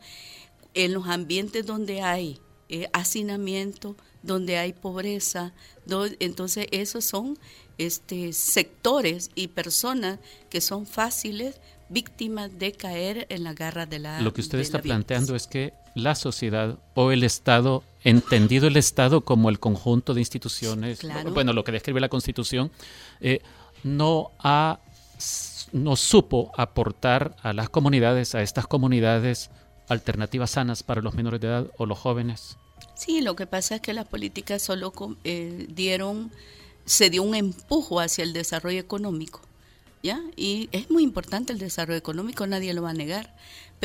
en 0.74 0.94
los 0.94 1.08
ambientes 1.08 1.66
donde 1.66 2.02
hay 2.02 2.40
eh, 2.68 2.90
hacinamiento, 2.94 3.96
donde 4.22 4.58
hay 4.58 4.74
pobreza, 4.74 5.54
entonces 6.20 6.68
esos 6.72 7.06
son 7.06 7.38
este, 7.78 8.34
sectores 8.34 9.32
y 9.36 9.50
personas 9.50 10.20
que 10.50 10.62
son 10.62 10.86
fáciles 10.86 11.60
víctimas 11.90 12.58
de 12.58 12.72
caer 12.72 13.28
en 13.30 13.44
la 13.44 13.54
garra 13.54 13.86
de 13.86 14.00
la... 14.00 14.22
Lo 14.22 14.34
que 14.34 14.42
usted 14.42 14.60
está 14.60 14.82
planteando 14.82 15.36
es 15.36 15.48
que 15.48 15.74
la 15.94 16.16
sociedad 16.16 16.80
o 16.94 17.12
el 17.12 17.24
Estado, 17.24 17.84
entendido 18.04 18.68
el 18.68 18.78
Estado 18.78 19.22
como 19.22 19.50
el 19.50 19.60
conjunto 19.60 20.14
de 20.14 20.22
instituciones, 20.22 21.00
bueno, 21.32 21.54
lo 21.54 21.64
que 21.64 21.72
describe 21.72 22.00
la 22.00 22.10
Constitución, 22.10 22.72
eh, 23.22 23.42
no 23.84 24.32
ha 24.40 24.80
no 25.72 25.96
supo 25.96 26.52
aportar 26.58 27.36
a 27.42 27.52
las 27.52 27.70
comunidades, 27.70 28.36
a 28.36 28.42
estas 28.42 28.68
comunidades, 28.68 29.50
alternativas 29.90 30.52
sanas 30.52 30.84
para 30.84 31.02
los 31.02 31.16
menores 31.16 31.42
de 31.42 31.48
edad 31.48 31.68
o 31.78 31.86
los 31.86 32.00
jóvenes. 32.00 32.58
Sí, 32.96 33.22
lo 33.22 33.36
que 33.36 33.46
pasa 33.46 33.76
es 33.76 33.82
que 33.82 33.94
las 33.94 34.08
políticas 34.08 34.62
solo 34.62 34.94
eh, 35.24 35.68
dieron 35.70 36.32
se 36.86 37.10
dio 37.10 37.24
un 37.24 37.36
empujo 37.36 38.00
hacia 38.00 38.24
el 38.24 38.34
desarrollo 38.34 38.80
económico. 38.80 39.42
¿Ya? 40.04 40.22
Y 40.36 40.70
es 40.72 40.92
muy 40.92 41.02
importante 41.02 41.52
el 41.52 41.58
desarrollo 41.58 41.98
económico, 41.98 42.46
nadie 42.46 42.76
lo 42.76 42.84
va 42.84 42.92
a 42.92 42.94
negar, 42.94 43.36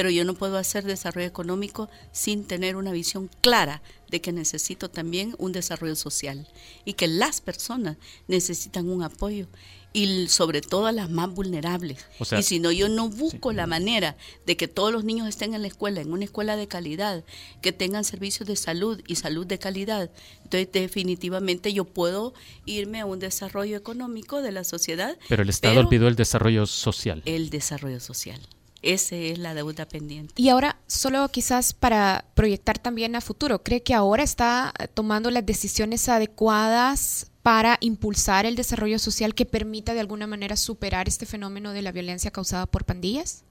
pero 0.00 0.08
yo 0.08 0.24
no 0.24 0.32
puedo 0.32 0.56
hacer 0.56 0.84
desarrollo 0.84 1.26
económico 1.26 1.90
sin 2.10 2.46
tener 2.46 2.76
una 2.76 2.90
visión 2.90 3.28
clara 3.42 3.82
de 4.08 4.22
que 4.22 4.32
necesito 4.32 4.88
también 4.88 5.34
un 5.36 5.52
desarrollo 5.52 5.94
social 5.94 6.48
y 6.86 6.94
que 6.94 7.06
las 7.06 7.42
personas 7.42 7.98
necesitan 8.26 8.88
un 8.88 9.02
apoyo 9.02 9.46
y 9.92 10.28
sobre 10.28 10.62
todo 10.62 10.86
a 10.86 10.92
las 10.92 11.10
más 11.10 11.28
vulnerables. 11.28 12.06
y 12.38 12.42
si 12.44 12.60
no, 12.60 12.72
yo 12.72 12.88
no 12.88 13.10
busco 13.10 13.52
la 13.52 13.66
manera 13.66 14.16
de 14.46 14.56
que 14.56 14.68
todos 14.68 14.90
los 14.90 15.04
niños 15.04 15.28
estén 15.28 15.52
en 15.52 15.60
la 15.60 15.68
escuela, 15.68 16.00
en 16.00 16.14
una 16.14 16.24
escuela 16.24 16.56
de 16.56 16.66
calidad, 16.66 17.22
que 17.60 17.72
tengan 17.72 18.04
servicios 18.04 18.48
de 18.48 18.56
salud 18.56 19.02
y 19.06 19.16
salud 19.16 19.46
de 19.46 19.58
calidad. 19.58 20.10
Entonces, 20.44 20.72
definitivamente 20.72 21.74
yo 21.74 21.84
puedo 21.84 22.32
irme 22.64 23.00
a 23.00 23.04
un 23.04 23.18
desarrollo 23.18 23.76
económico 23.76 24.40
de 24.40 24.52
la 24.52 24.64
sociedad. 24.64 25.18
Pero 25.28 25.42
el 25.42 25.50
Estado 25.50 25.78
olvidó 25.78 26.08
el 26.08 26.16
desarrollo 26.16 26.64
social. 26.64 27.20
El 27.26 27.50
desarrollo 27.50 28.00
social. 28.00 28.40
Esa 28.82 29.16
es 29.16 29.38
la 29.38 29.54
deuda 29.54 29.86
pendiente. 29.86 30.34
Y 30.36 30.48
ahora, 30.48 30.78
solo 30.86 31.28
quizás 31.28 31.74
para 31.74 32.24
proyectar 32.34 32.78
también 32.78 33.14
a 33.14 33.20
futuro, 33.20 33.62
¿cree 33.62 33.82
que 33.82 33.94
ahora 33.94 34.22
está 34.22 34.72
tomando 34.94 35.30
las 35.30 35.44
decisiones 35.44 36.08
adecuadas 36.08 37.30
para 37.42 37.78
impulsar 37.80 38.46
el 38.46 38.56
desarrollo 38.56 38.98
social 38.98 39.34
que 39.34 39.46
permita 39.46 39.94
de 39.94 40.00
alguna 40.00 40.26
manera 40.26 40.56
superar 40.56 41.08
este 41.08 41.26
fenómeno 41.26 41.72
de 41.72 41.82
la 41.82 41.92
violencia 41.92 42.30
causada 42.30 42.66
por 42.66 42.84
pandillas? 42.84 43.44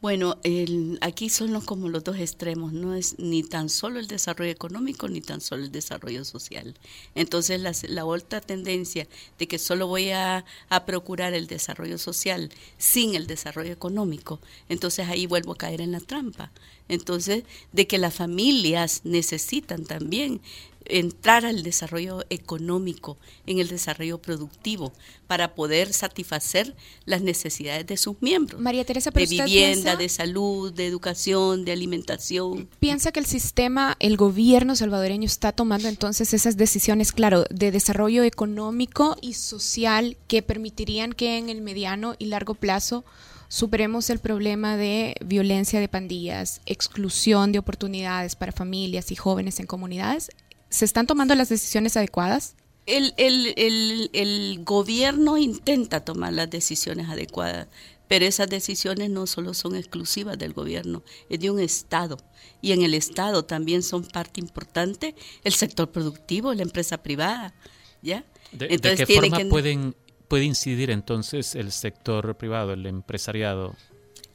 Bueno, 0.00 0.38
el, 0.44 0.96
aquí 1.00 1.28
son 1.28 1.60
como 1.62 1.88
los 1.88 2.04
dos 2.04 2.18
extremos, 2.18 2.72
no 2.72 2.94
es 2.94 3.18
ni 3.18 3.42
tan 3.42 3.68
solo 3.68 3.98
el 3.98 4.06
desarrollo 4.06 4.52
económico 4.52 5.08
ni 5.08 5.20
tan 5.20 5.40
solo 5.40 5.64
el 5.64 5.72
desarrollo 5.72 6.24
social. 6.24 6.76
Entonces 7.16 7.60
la, 7.60 7.72
la 7.88 8.04
otra 8.04 8.40
tendencia 8.40 9.08
de 9.40 9.48
que 9.48 9.58
solo 9.58 9.88
voy 9.88 10.10
a, 10.10 10.44
a, 10.68 10.84
procurar 10.86 11.34
el 11.34 11.48
desarrollo 11.48 11.98
social 11.98 12.50
sin 12.76 13.16
el 13.16 13.26
desarrollo 13.26 13.72
económico, 13.72 14.38
entonces 14.68 15.08
ahí 15.08 15.26
vuelvo 15.26 15.52
a 15.52 15.58
caer 15.58 15.80
en 15.80 15.90
la 15.90 16.00
trampa. 16.00 16.52
Entonces, 16.88 17.44
de 17.72 17.86
que 17.86 17.98
las 17.98 18.14
familias 18.14 19.02
necesitan 19.04 19.84
también 19.84 20.40
entrar 20.88 21.44
al 21.44 21.62
desarrollo 21.62 22.24
económico, 22.30 23.18
en 23.46 23.58
el 23.58 23.68
desarrollo 23.68 24.18
productivo, 24.18 24.92
para 25.26 25.54
poder 25.54 25.92
satisfacer 25.92 26.74
las 27.04 27.22
necesidades 27.22 27.86
de 27.86 27.96
sus 27.96 28.20
miembros. 28.20 28.60
María 28.60 28.84
Teresa, 28.84 29.10
de 29.10 29.26
vivienda, 29.26 29.96
de 29.96 30.08
salud, 30.08 30.72
de 30.72 30.86
educación, 30.86 31.64
de 31.64 31.72
alimentación. 31.72 32.68
¿Piensa 32.80 33.12
que 33.12 33.20
el 33.20 33.26
sistema, 33.26 33.96
el 34.00 34.16
gobierno 34.16 34.74
salvadoreño 34.74 35.26
está 35.26 35.52
tomando 35.52 35.88
entonces 35.88 36.32
esas 36.34 36.56
decisiones, 36.56 37.12
claro, 37.12 37.44
de 37.50 37.70
desarrollo 37.70 38.22
económico 38.22 39.16
y 39.20 39.34
social 39.34 40.16
que 40.26 40.42
permitirían 40.42 41.12
que 41.12 41.36
en 41.36 41.50
el 41.50 41.60
mediano 41.60 42.14
y 42.18 42.26
largo 42.26 42.54
plazo 42.54 43.04
superemos 43.48 44.10
el 44.10 44.18
problema 44.18 44.76
de 44.76 45.14
violencia 45.24 45.80
de 45.80 45.88
pandillas, 45.88 46.60
exclusión 46.66 47.52
de 47.52 47.58
oportunidades 47.58 48.36
para 48.36 48.52
familias 48.52 49.10
y 49.10 49.16
jóvenes 49.16 49.58
en 49.60 49.66
comunidades? 49.66 50.30
¿Se 50.70 50.84
están 50.84 51.06
tomando 51.06 51.34
las 51.34 51.48
decisiones 51.48 51.96
adecuadas? 51.96 52.54
El, 52.86 53.12
el, 53.16 54.10
el, 54.14 54.64
gobierno 54.64 55.36
intenta 55.36 56.04
tomar 56.04 56.32
las 56.32 56.48
decisiones 56.48 57.08
adecuadas, 57.08 57.68
pero 58.06 58.24
esas 58.24 58.48
decisiones 58.48 59.10
no 59.10 59.26
solo 59.26 59.52
son 59.52 59.76
exclusivas 59.76 60.38
del 60.38 60.54
gobierno, 60.54 61.02
es 61.28 61.40
de 61.40 61.50
un 61.50 61.60
Estado. 61.60 62.16
Y 62.62 62.72
en 62.72 62.82
el 62.82 62.94
Estado 62.94 63.44
también 63.44 63.82
son 63.82 64.04
parte 64.04 64.40
importante 64.40 65.14
el 65.44 65.52
sector 65.52 65.90
productivo, 65.90 66.54
la 66.54 66.62
empresa 66.62 66.96
privada. 67.02 67.54
¿ya? 68.02 68.24
¿De, 68.52 68.78
qué 68.78 69.06
forma 69.06 69.38
pueden, 69.50 69.94
puede 70.28 70.44
incidir 70.44 70.90
entonces 70.90 71.54
el 71.54 71.72
sector 71.72 72.36
privado, 72.36 72.72
el 72.72 72.86
empresariado? 72.86 73.74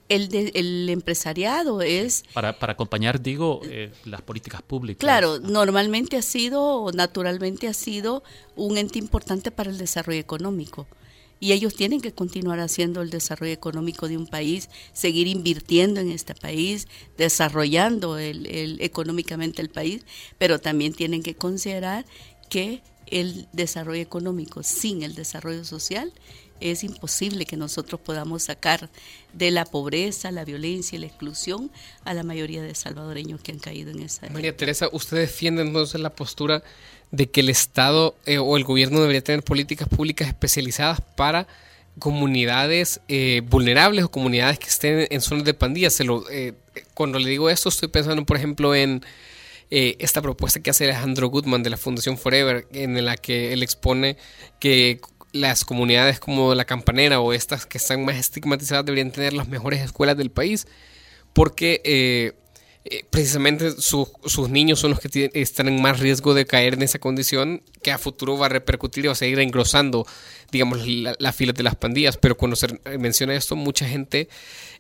El, 0.10 0.52
el 0.54 0.90
empresariado 0.90 1.82
es... 1.82 2.24
Para, 2.34 2.60
para 2.60 2.74
acompañar, 2.74 3.22
digo, 3.22 3.62
eh, 3.64 3.92
las 4.06 4.22
políticas 4.22 4.62
públicas. 4.62 5.00
Claro, 5.00 5.40
normalmente 5.40 6.18
ha 6.18 6.22
sido, 6.22 6.92
naturalmente 6.94 7.68
ha 7.68 7.74
sido 7.74 8.24
un 8.56 8.78
ente 8.78 9.00
importante 9.00 9.50
para 9.50 9.70
el 9.70 9.78
desarrollo 9.78 10.20
económico 10.20 10.88
y 11.44 11.52
ellos 11.52 11.76
tienen 11.76 12.00
que 12.00 12.14
continuar 12.14 12.62
haciendo 12.62 13.02
el 13.02 13.10
desarrollo 13.10 13.52
económico 13.52 14.08
de 14.08 14.16
un 14.16 14.28
país, 14.28 14.70
seguir 14.94 15.28
invirtiendo 15.28 16.00
en 16.00 16.10
este 16.10 16.36
país, 16.36 16.88
desarrollando 17.18 18.18
el, 18.18 18.78
económicamente 18.80 19.62
el 19.62 19.68
país, 19.68 20.06
pero 20.38 20.60
también 20.60 20.94
tienen 20.94 21.22
que 21.22 21.36
considerar 21.36 22.06
que 22.50 22.82
el 23.08 23.48
desarrollo 23.54 24.02
económico 24.02 24.64
sin 24.64 25.04
el 25.04 25.16
desarrollo 25.16 25.66
social 25.66 26.12
es 26.60 26.84
imposible 26.84 27.46
que 27.46 27.58
nosotros 27.58 28.00
podamos 28.00 28.44
sacar 28.44 28.90
de 29.34 29.52
la 29.52 29.66
pobreza, 29.66 30.32
la 30.32 30.46
violencia 30.46 30.96
y 30.96 31.00
la 31.00 31.08
exclusión 31.08 31.72
a 32.06 32.14
la 32.14 32.24
mayoría 32.24 32.62
de 32.62 32.74
salvadoreños 32.74 33.42
que 33.42 33.52
han 33.52 33.60
caído 33.60 33.92
en 33.92 34.02
esa. 34.02 34.30
María 34.30 34.56
Teresa, 34.56 34.88
¿usted 34.92 35.18
defiende 35.18 35.62
entonces 35.62 36.00
la 36.00 36.12
postura 36.12 36.64
de 37.12 37.30
que 37.30 37.42
el 37.42 37.50
Estado 37.50 38.16
eh, 38.26 38.38
o 38.38 38.56
el 38.56 38.64
gobierno 38.64 39.02
debería 39.02 39.24
tener 39.24 39.44
políticas 39.44 39.88
públicas 39.90 40.28
especializadas 40.28 41.02
para 41.16 41.48
comunidades 42.00 43.02
eh, 43.08 43.42
vulnerables 43.48 44.06
o 44.06 44.10
comunidades 44.10 44.58
que 44.58 44.68
estén 44.68 45.08
en 45.10 45.22
zonas 45.22 45.46
de 45.46 45.54
pandillas. 45.54 45.94
Se 45.94 46.04
lo, 46.04 46.28
eh, 46.30 46.54
cuando 46.94 47.20
le 47.20 47.30
digo 47.30 47.50
esto, 47.50 47.70
estoy 47.70 47.90
pensando, 47.90 48.26
por 48.26 48.38
ejemplo, 48.38 48.74
en 48.74 49.04
esta 49.74 50.22
propuesta 50.22 50.62
que 50.62 50.70
hace 50.70 50.84
Alejandro 50.84 51.30
Goodman 51.30 51.64
de 51.64 51.72
la 51.72 51.78
Fundación 51.78 52.18
Forever, 52.18 52.68
en 52.74 53.04
la 53.04 53.18
que 53.18 53.54
él 53.54 53.64
expone 53.64 54.18
que 54.60 55.02
las 55.32 55.66
comunidades 55.66 56.20
como 56.20 56.54
la 56.54 56.66
campanera 56.66 57.20
o 57.20 57.34
estas 57.34 57.66
que 57.66 57.80
están 57.80 58.06
más 58.06 58.18
estigmatizadas 58.18 58.86
deberían 58.86 59.12
tener 59.12 59.34
las 59.34 59.48
mejores 59.48 59.82
escuelas 59.82 60.16
del 60.16 60.30
país, 60.30 60.68
porque 61.34 61.82
eh, 61.84 62.34
precisamente 63.10 63.72
sus 63.80 64.50
niños 64.50 64.80
son 64.80 64.92
los 64.92 65.00
que 65.00 65.32
están 65.34 65.68
en 65.70 65.82
más 65.82 66.00
riesgo 66.00 66.34
de 66.34 66.46
caer 66.46 66.76
en 66.76 66.82
esa 66.84 67.00
condición 67.00 67.64
que 67.82 67.92
a 67.92 67.98
futuro 67.98 68.38
va 68.38 68.48
a 68.48 68.50
repercutir 68.50 69.06
y 69.06 69.08
va 69.08 69.14
a 69.14 69.16
seguir 69.16 69.40
engrosando, 69.40 70.06
digamos, 70.52 70.86
la, 70.86 71.34
fila 71.34 71.54
de 71.54 71.64
las 71.64 71.76
pandillas. 71.76 72.18
Pero 72.18 72.36
cuando 72.36 72.56
se 72.56 72.80
menciona 73.00 73.36
esto, 73.36 73.56
mucha 73.56 73.88
gente, 73.88 74.28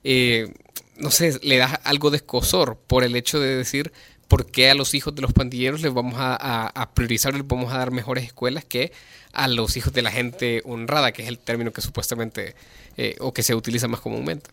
eh, 0.04 0.54
no 0.98 1.12
sé, 1.12 1.40
le 1.42 1.58
da 1.58 1.68
algo 1.84 2.12
de 2.12 2.18
escosor 2.18 2.78
por 2.78 3.04
el 3.04 3.16
hecho 3.16 3.40
de 3.40 3.56
decir 3.56 3.94
por 4.28 4.46
qué 4.46 4.70
a 4.70 4.76
los 4.76 4.94
hijos 4.94 5.14
de 5.16 5.22
los 5.22 5.34
pandilleros 5.34 5.82
les 5.82 5.94
vamos 5.94 6.16
a, 6.18 6.92
priorizar, 6.94 7.34
les 7.34 7.48
vamos 7.48 7.74
a 7.74 7.78
dar 7.78 7.92
mejores 7.92 8.26
escuelas 8.26 8.66
que 8.66 8.92
a 9.32 9.48
los 9.48 9.78
hijos 9.78 9.94
de 9.94 10.02
la 10.02 10.12
gente 10.12 10.62
honrada, 10.66 11.12
que 11.12 11.24
es 11.24 11.28
el 11.28 11.40
término 11.40 11.72
que 11.72 11.82
supuestamente 11.82 12.56
eh, 12.98 13.16
o 13.20 13.34
que 13.34 13.44
se 13.44 13.56
utiliza 13.56 13.88
más 13.88 14.00
comúnmente. 14.00 14.50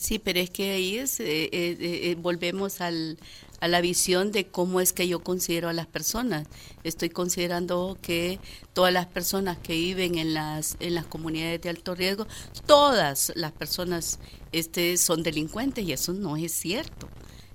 Sí, 0.00 0.18
pero 0.18 0.40
es 0.40 0.48
que 0.48 0.70
ahí 0.70 0.96
es, 0.96 1.20
eh, 1.20 1.50
eh, 1.52 1.76
eh, 1.78 2.16
volvemos 2.18 2.80
al, 2.80 3.18
a 3.60 3.68
la 3.68 3.82
visión 3.82 4.32
de 4.32 4.46
cómo 4.46 4.80
es 4.80 4.94
que 4.94 5.06
yo 5.06 5.20
considero 5.20 5.68
a 5.68 5.74
las 5.74 5.86
personas. 5.86 6.46
Estoy 6.84 7.10
considerando 7.10 7.98
que 8.00 8.40
todas 8.72 8.94
las 8.94 9.04
personas 9.04 9.58
que 9.58 9.74
viven 9.74 10.16
en 10.16 10.32
las, 10.32 10.78
en 10.80 10.94
las 10.94 11.04
comunidades 11.04 11.60
de 11.60 11.68
alto 11.68 11.94
riesgo, 11.94 12.26
todas 12.64 13.30
las 13.36 13.52
personas 13.52 14.20
este, 14.52 14.96
son 14.96 15.22
delincuentes 15.22 15.84
y 15.84 15.92
eso 15.92 16.14
no 16.14 16.38
es 16.38 16.52
cierto. 16.52 17.06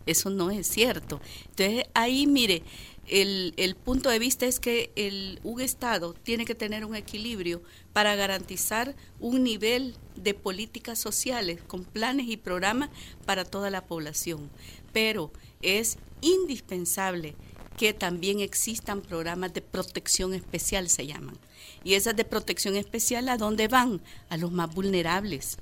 Eso 0.06 0.30
no 0.30 0.52
es 0.52 0.68
cierto. 0.68 1.20
Entonces 1.50 1.86
ahí, 1.94 2.28
mire, 2.28 2.64
el, 3.08 3.54
el, 3.58 3.76
punto 3.76 4.10
de 4.10 4.20
vista 4.20 4.46
es 4.46 4.60
que 4.60 4.92
el, 4.96 5.40
un 5.44 5.62
Estado 5.62 6.14
tiene 6.14 6.46
que 6.46 6.56
tener 6.56 6.86
un 6.86 6.96
equilibrio 6.96 7.62
para 7.94 8.16
garantizar 8.16 8.96
un 9.20 9.44
nivel 9.44 9.96
de 10.16 10.34
políticas 10.34 11.00
sociales 11.00 11.62
con 11.68 11.84
planes 11.84 12.28
y 12.28 12.38
programas 12.38 12.90
para 13.26 13.46
toda 13.46 13.70
la 13.70 13.86
población. 13.86 14.50
Pero 14.92 15.32
es 15.62 15.98
indispensable 16.22 17.36
que 17.78 17.94
también 17.94 18.40
existan 18.40 19.02
programas 19.02 19.54
de 19.54 19.62
protección 19.62 20.34
especial, 20.34 20.90
se 20.90 21.06
llaman. 21.06 21.38
Y 21.84 21.94
esas 21.94 22.16
de 22.16 22.26
protección 22.26 22.76
especial, 22.76 23.28
¿a 23.30 23.38
dónde 23.38 23.68
van? 23.68 24.02
A 24.30 24.38
los 24.38 24.52
más 24.52 24.74
vulnerables. 24.74 25.58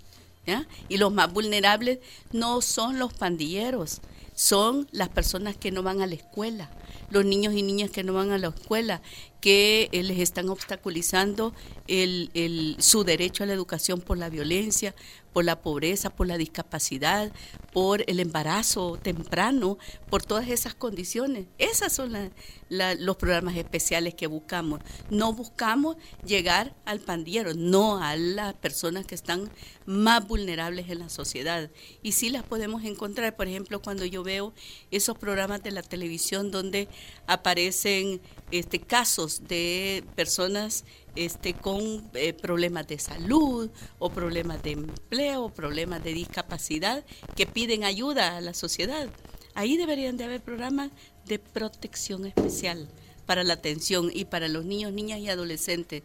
Y 0.89 0.97
los 0.97 1.13
más 1.13 1.31
vulnerables 1.31 1.99
no 2.31 2.61
son 2.61 2.99
los 2.99 3.13
pandilleros, 3.13 4.01
son 4.35 4.87
las 4.91 5.09
personas 5.09 5.55
que 5.55 5.71
no 5.71 5.83
van 5.83 6.01
a 6.01 6.07
la 6.07 6.15
escuela, 6.15 6.69
los 7.09 7.25
niños 7.25 7.53
y 7.53 7.63
niñas 7.63 7.91
que 7.91 8.03
no 8.03 8.13
van 8.13 8.31
a 8.31 8.37
la 8.37 8.49
escuela, 8.49 9.01
que 9.43 9.89
eh, 9.91 10.03
les 10.03 10.19
están 10.19 10.47
obstaculizando 10.47 11.53
el, 11.89 12.77
su 12.79 13.03
derecho 13.03 13.43
a 13.43 13.45
la 13.45 13.51
educación 13.51 13.99
por 13.99 14.17
la 14.17 14.29
violencia, 14.29 14.95
por 15.33 15.43
la 15.43 15.61
pobreza, 15.61 16.09
por 16.11 16.27
la 16.27 16.37
discapacidad, 16.37 17.29
por 17.73 18.05
el 18.07 18.21
embarazo 18.21 18.97
temprano, 19.01 19.77
por 20.09 20.23
todas 20.23 20.47
esas 20.47 20.75
condiciones. 20.75 21.47
Esos 21.57 21.91
son 21.91 22.31
los 22.69 23.15
programas 23.17 23.57
especiales 23.57 24.13
que 24.13 24.27
buscamos. 24.27 24.79
No 25.09 25.33
buscamos 25.33 25.97
llegar 26.25 26.73
al 26.85 27.01
pandillero, 27.01 27.53
no 27.53 28.01
a 28.01 28.15
las 28.15 28.53
personas 28.53 29.05
que 29.05 29.15
están 29.15 29.51
más 29.85 30.25
vulnerables 30.25 30.89
en 30.89 30.99
la 30.99 31.09
sociedad. 31.09 31.69
Y 32.01 32.13
sí 32.13 32.29
las 32.29 32.43
podemos 32.43 32.85
encontrar, 32.85 33.35
por 33.35 33.49
ejemplo, 33.49 33.81
cuando 33.81 34.05
yo 34.05 34.23
veo 34.23 34.53
esos 34.89 35.17
programas 35.17 35.63
de 35.63 35.71
la 35.71 35.81
televisión 35.81 36.49
donde 36.49 36.87
aparecen 37.27 38.21
este, 38.53 38.79
casos 38.79 39.47
de 39.47 40.03
personas 40.15 40.85
este, 41.15 41.55
con 41.55 42.07
eh, 42.13 42.33
problemas 42.33 42.85
de 42.87 42.99
salud 42.99 43.71
o 43.97 44.11
problemas 44.11 44.61
de 44.61 44.73
empleo, 44.73 45.49
problemas 45.49 46.03
de 46.03 46.13
discapacidad 46.13 47.03
que 47.35 47.47
piden 47.47 47.83
ayuda 47.83 48.37
a 48.37 48.41
la 48.41 48.53
sociedad. 48.53 49.09
Ahí 49.55 49.75
deberían 49.75 50.17
de 50.17 50.25
haber 50.25 50.41
programas 50.41 50.91
de 51.25 51.39
protección 51.39 52.27
especial 52.27 52.87
para 53.25 53.43
la 53.43 53.55
atención 53.55 54.11
y 54.13 54.25
para 54.25 54.47
los 54.47 54.65
niños, 54.65 54.93
niñas 54.93 55.17
y 55.17 55.29
adolescentes 55.29 56.03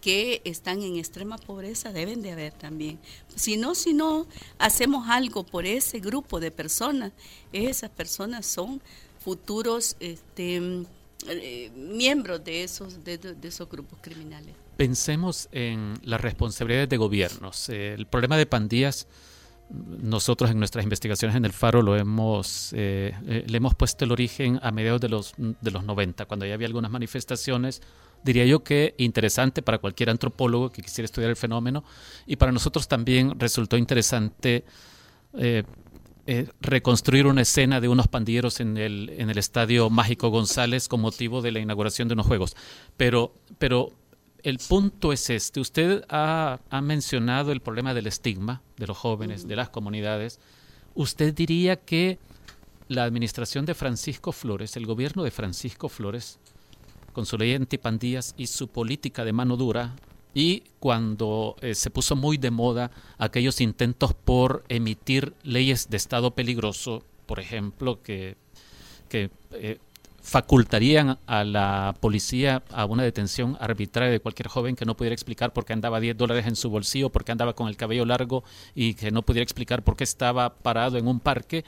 que 0.00 0.40
están 0.44 0.82
en 0.82 0.98
extrema 0.98 1.36
pobreza 1.36 1.92
deben 1.92 2.22
de 2.22 2.30
haber 2.30 2.52
también. 2.52 3.00
Si 3.34 3.56
no, 3.56 3.74
si 3.74 3.92
no 3.92 4.28
hacemos 4.60 5.08
algo 5.08 5.44
por 5.44 5.66
ese 5.66 5.98
grupo 5.98 6.38
de 6.38 6.52
personas, 6.52 7.10
esas 7.52 7.90
personas 7.90 8.46
son 8.46 8.80
futuros 9.18 9.96
este, 9.98 10.86
eh, 11.26 11.70
miembros 11.74 12.44
de 12.44 12.62
esos, 12.62 13.02
de, 13.02 13.18
esos 13.42 13.68
grupos 13.68 13.98
criminales. 14.00 14.54
Pensemos 14.76 15.48
en 15.50 15.94
las 16.04 16.20
responsabilidades 16.20 16.88
de 16.88 16.96
gobiernos. 16.96 17.68
el 17.68 18.06
problema 18.06 18.36
de 18.36 18.46
pandillas, 18.46 19.08
nosotros 19.70 20.50
en 20.50 20.58
nuestras 20.58 20.84
investigaciones 20.84 21.36
en 21.36 21.44
el 21.44 21.52
Faro 21.52 21.82
lo 21.82 21.96
hemos, 21.96 22.72
eh, 22.72 23.12
eh, 23.26 23.44
le 23.46 23.56
hemos 23.56 23.74
puesto 23.74 24.04
el 24.04 24.12
origen 24.12 24.60
a 24.62 24.70
mediados 24.70 25.00
de 25.00 25.08
los, 25.08 25.34
de 25.36 25.70
los 25.70 25.84
90, 25.84 26.26
cuando 26.26 26.46
ya 26.46 26.54
había 26.54 26.66
algunas 26.66 26.90
manifestaciones 26.90 27.82
diría 28.22 28.44
yo 28.44 28.64
que 28.64 28.96
interesante 28.98 29.62
para 29.62 29.78
cualquier 29.78 30.10
antropólogo 30.10 30.72
que 30.72 30.82
quisiera 30.82 31.04
estudiar 31.04 31.30
el 31.30 31.36
fenómeno 31.36 31.84
y 32.26 32.34
para 32.34 32.50
nosotros 32.50 32.88
también 32.88 33.38
resultó 33.38 33.76
interesante 33.76 34.64
eh, 36.30 36.46
reconstruir 36.60 37.26
una 37.26 37.40
escena 37.40 37.80
de 37.80 37.88
unos 37.88 38.06
pandilleros 38.06 38.60
en 38.60 38.76
el, 38.76 39.08
en 39.16 39.30
el 39.30 39.38
estadio 39.38 39.88
Mágico 39.88 40.28
González 40.28 40.86
con 40.86 41.00
motivo 41.00 41.40
de 41.40 41.52
la 41.52 41.58
inauguración 41.58 42.06
de 42.06 42.12
unos 42.12 42.26
juegos. 42.26 42.54
Pero, 42.98 43.32
pero 43.58 43.94
el 44.42 44.58
punto 44.58 45.14
es 45.14 45.30
este. 45.30 45.58
Usted 45.58 46.04
ha, 46.10 46.58
mencionado 46.82 47.50
el 47.50 47.62
problema 47.62 47.94
del 47.94 48.08
estigma 48.08 48.60
de 48.76 48.86
los 48.86 48.98
jóvenes, 48.98 49.48
de 49.48 49.56
las 49.56 49.70
comunidades. 49.70 50.38
¿Usted 50.94 51.32
diría 51.32 51.76
que 51.76 52.18
la 52.88 53.04
administración 53.04 53.64
de 53.64 53.72
Francisco 53.72 54.32
Flores, 54.32 54.76
el 54.76 54.84
gobierno 54.84 55.22
de 55.22 55.30
Francisco 55.30 55.88
Flores, 55.88 56.40
con 57.14 57.24
su 57.24 57.38
ley 57.38 57.54
antipandillas 57.54 58.34
y 58.36 58.48
su 58.48 58.68
política 58.68 59.24
de 59.24 59.32
mano 59.32 59.56
dura, 59.56 59.96
y 60.38 60.62
cuando 60.78 61.56
eh, 61.62 61.74
se 61.74 61.90
puso 61.90 62.14
muy 62.14 62.38
de 62.38 62.52
moda 62.52 62.92
aquellos 63.18 63.60
intentos 63.60 64.14
por 64.14 64.62
emitir 64.68 65.34
leyes 65.42 65.90
de 65.90 65.96
estado 65.96 66.30
peligroso, 66.30 67.02
por 67.26 67.40
ejemplo, 67.40 68.00
que, 68.04 68.36
que 69.08 69.32
eh, 69.50 69.80
facultarían 70.22 71.18
a 71.26 71.42
la 71.42 71.96
policía 71.98 72.62
a 72.70 72.84
una 72.84 73.02
detención 73.02 73.56
arbitraria 73.58 74.12
de 74.12 74.20
cualquier 74.20 74.46
joven 74.46 74.76
que 74.76 74.84
no 74.84 74.96
pudiera 74.96 75.12
explicar 75.12 75.52
por 75.52 75.64
qué 75.64 75.72
andaba 75.72 75.98
10 75.98 76.16
dólares 76.16 76.46
en 76.46 76.54
su 76.54 76.70
bolsillo, 76.70 77.10
por 77.10 77.24
qué 77.24 77.32
andaba 77.32 77.54
con 77.54 77.66
el 77.66 77.76
cabello 77.76 78.04
largo 78.04 78.44
y 78.76 78.94
que 78.94 79.10
no 79.10 79.22
pudiera 79.22 79.42
explicar 79.42 79.82
por 79.82 79.96
qué 79.96 80.04
estaba 80.04 80.54
parado 80.54 80.98
en 80.98 81.08
un 81.08 81.18
parque. 81.18 81.64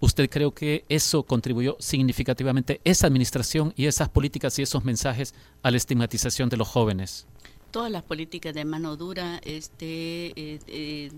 ¿Usted 0.00 0.30
cree 0.30 0.50
que 0.52 0.86
eso 0.88 1.24
contribuyó 1.24 1.76
significativamente, 1.78 2.80
esa 2.84 3.06
administración 3.06 3.74
y 3.76 3.84
esas 3.84 4.08
políticas 4.08 4.58
y 4.58 4.62
esos 4.62 4.82
mensajes 4.82 5.34
a 5.62 5.70
la 5.70 5.76
estigmatización 5.76 6.48
de 6.48 6.56
los 6.56 6.68
jóvenes? 6.68 7.26
Todas 7.70 7.90
las 7.90 8.02
políticas 8.02 8.54
de 8.54 8.64
mano 8.64 8.96
dura 8.96 9.40
este, 9.44 10.32
eh, 10.36 10.58
eh, 10.66 11.10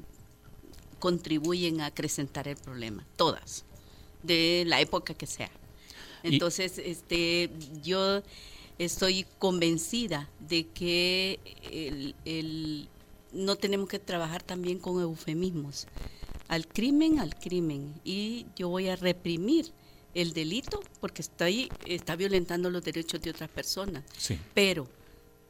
contribuyen 0.99 1.81
a 1.81 1.87
acrecentar 1.87 2.49
el 2.49 2.57
problema, 2.57 3.07
todas, 3.17 3.65
de 4.23 4.65
la 4.67 4.81
época 4.81 5.15
que 5.15 5.27
sea. 5.27 5.51
Entonces, 6.23 6.79
este, 6.79 7.51
yo 7.83 8.23
estoy 8.79 9.27
convencida 9.39 10.29
de 10.41 10.67
que 10.69 11.39
el, 12.25 12.89
no 13.33 13.57
tenemos 13.57 13.89
que 13.89 13.99
trabajar 13.99 14.43
también 14.43 14.79
con 14.79 15.01
eufemismos. 15.01 15.87
Al 16.49 16.67
crimen, 16.67 17.21
al 17.21 17.37
crimen. 17.37 17.95
Y 18.05 18.47
yo 18.57 18.69
voy 18.69 18.89
a 18.89 18.97
reprimir 18.97 19.71
el 20.15 20.33
delito 20.33 20.81
porque 21.01 21.23
está, 21.23 21.49
está 21.49 22.17
violentando 22.17 22.71
los 22.71 22.83
derechos 22.83 23.21
de 23.23 23.31
otras 23.31 23.49
personas. 23.51 24.05
Pero 24.55 24.89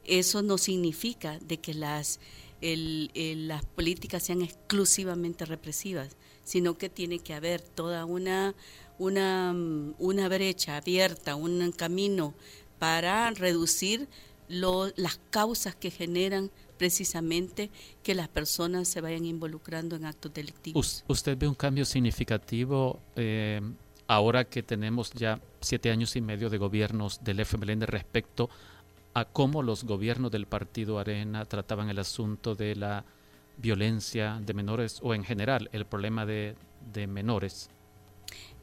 eso 0.05 0.43
no 0.43 0.59
significa 0.59 1.39
de 1.41 1.59
que 1.59 1.75
las, 1.75 2.21
las 2.61 3.65
políticas 3.65 4.23
sean 4.23 4.43
exclusivamente 4.43 5.45
represivas, 5.45 6.17
sino 6.45 6.79
que 6.79 6.89
tiene 6.89 7.19
que 7.19 7.35
haber 7.35 7.61
toda 7.61 8.05
una, 8.05 8.55
una, 8.99 9.55
una 9.99 10.29
brecha 10.29 10.77
abierta, 10.77 11.35
un 11.35 11.73
camino 11.73 12.35
para 12.79 13.31
reducir 13.31 14.09
las 14.49 15.21
causas 15.31 15.77
que 15.77 15.91
generan 15.91 16.51
precisamente 16.77 17.71
que 18.03 18.15
las 18.15 18.29
personas 18.29 18.89
se 18.89 19.01
vayan 19.01 19.27
involucrando 19.27 19.97
en 19.97 20.07
actos 20.07 20.33
delictivos. 20.33 21.05
¿Usted 21.07 21.37
ve 21.37 21.47
un 21.47 21.55
cambio 21.55 21.85
significativo 21.85 22.99
eh, 23.17 23.61
ahora 24.07 24.45
que 24.45 24.63
tenemos 24.63 25.13
ya 25.13 25.41
siete 25.61 25.91
años 25.91 26.17
y 26.17 26.21
medio 26.21 26.49
de 26.51 26.59
gobiernos 26.59 27.23
del 27.23 27.45
FMLN 27.45 27.83
respecto 27.83 28.49
a 28.49 28.70
cómo 29.33 29.63
los 29.63 29.85
gobiernos 29.85 30.31
del 30.31 30.47
partido 30.47 30.99
Arena 30.99 31.45
trataban 31.45 31.89
el 31.89 31.99
asunto 31.99 32.55
de 32.55 32.77
la 32.77 33.05
violencia 33.57 34.41
de 34.45 34.55
menores 34.55 35.01
o 35.03 35.15
en 35.15 35.25
general 35.25 35.69
el 35.73 35.85
problema 35.85 36.27
de, 36.27 36.57
de 36.93 37.07
menores? 37.07 37.69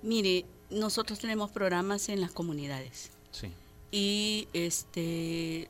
Mire, 0.02 0.46
nosotros 0.70 1.20
tenemos 1.20 1.52
programas 1.52 2.10
en 2.10 2.22
las 2.22 2.32
comunidades. 2.32 3.12
Sí. 3.32 3.52
Y 3.92 4.48
este, 4.54 5.70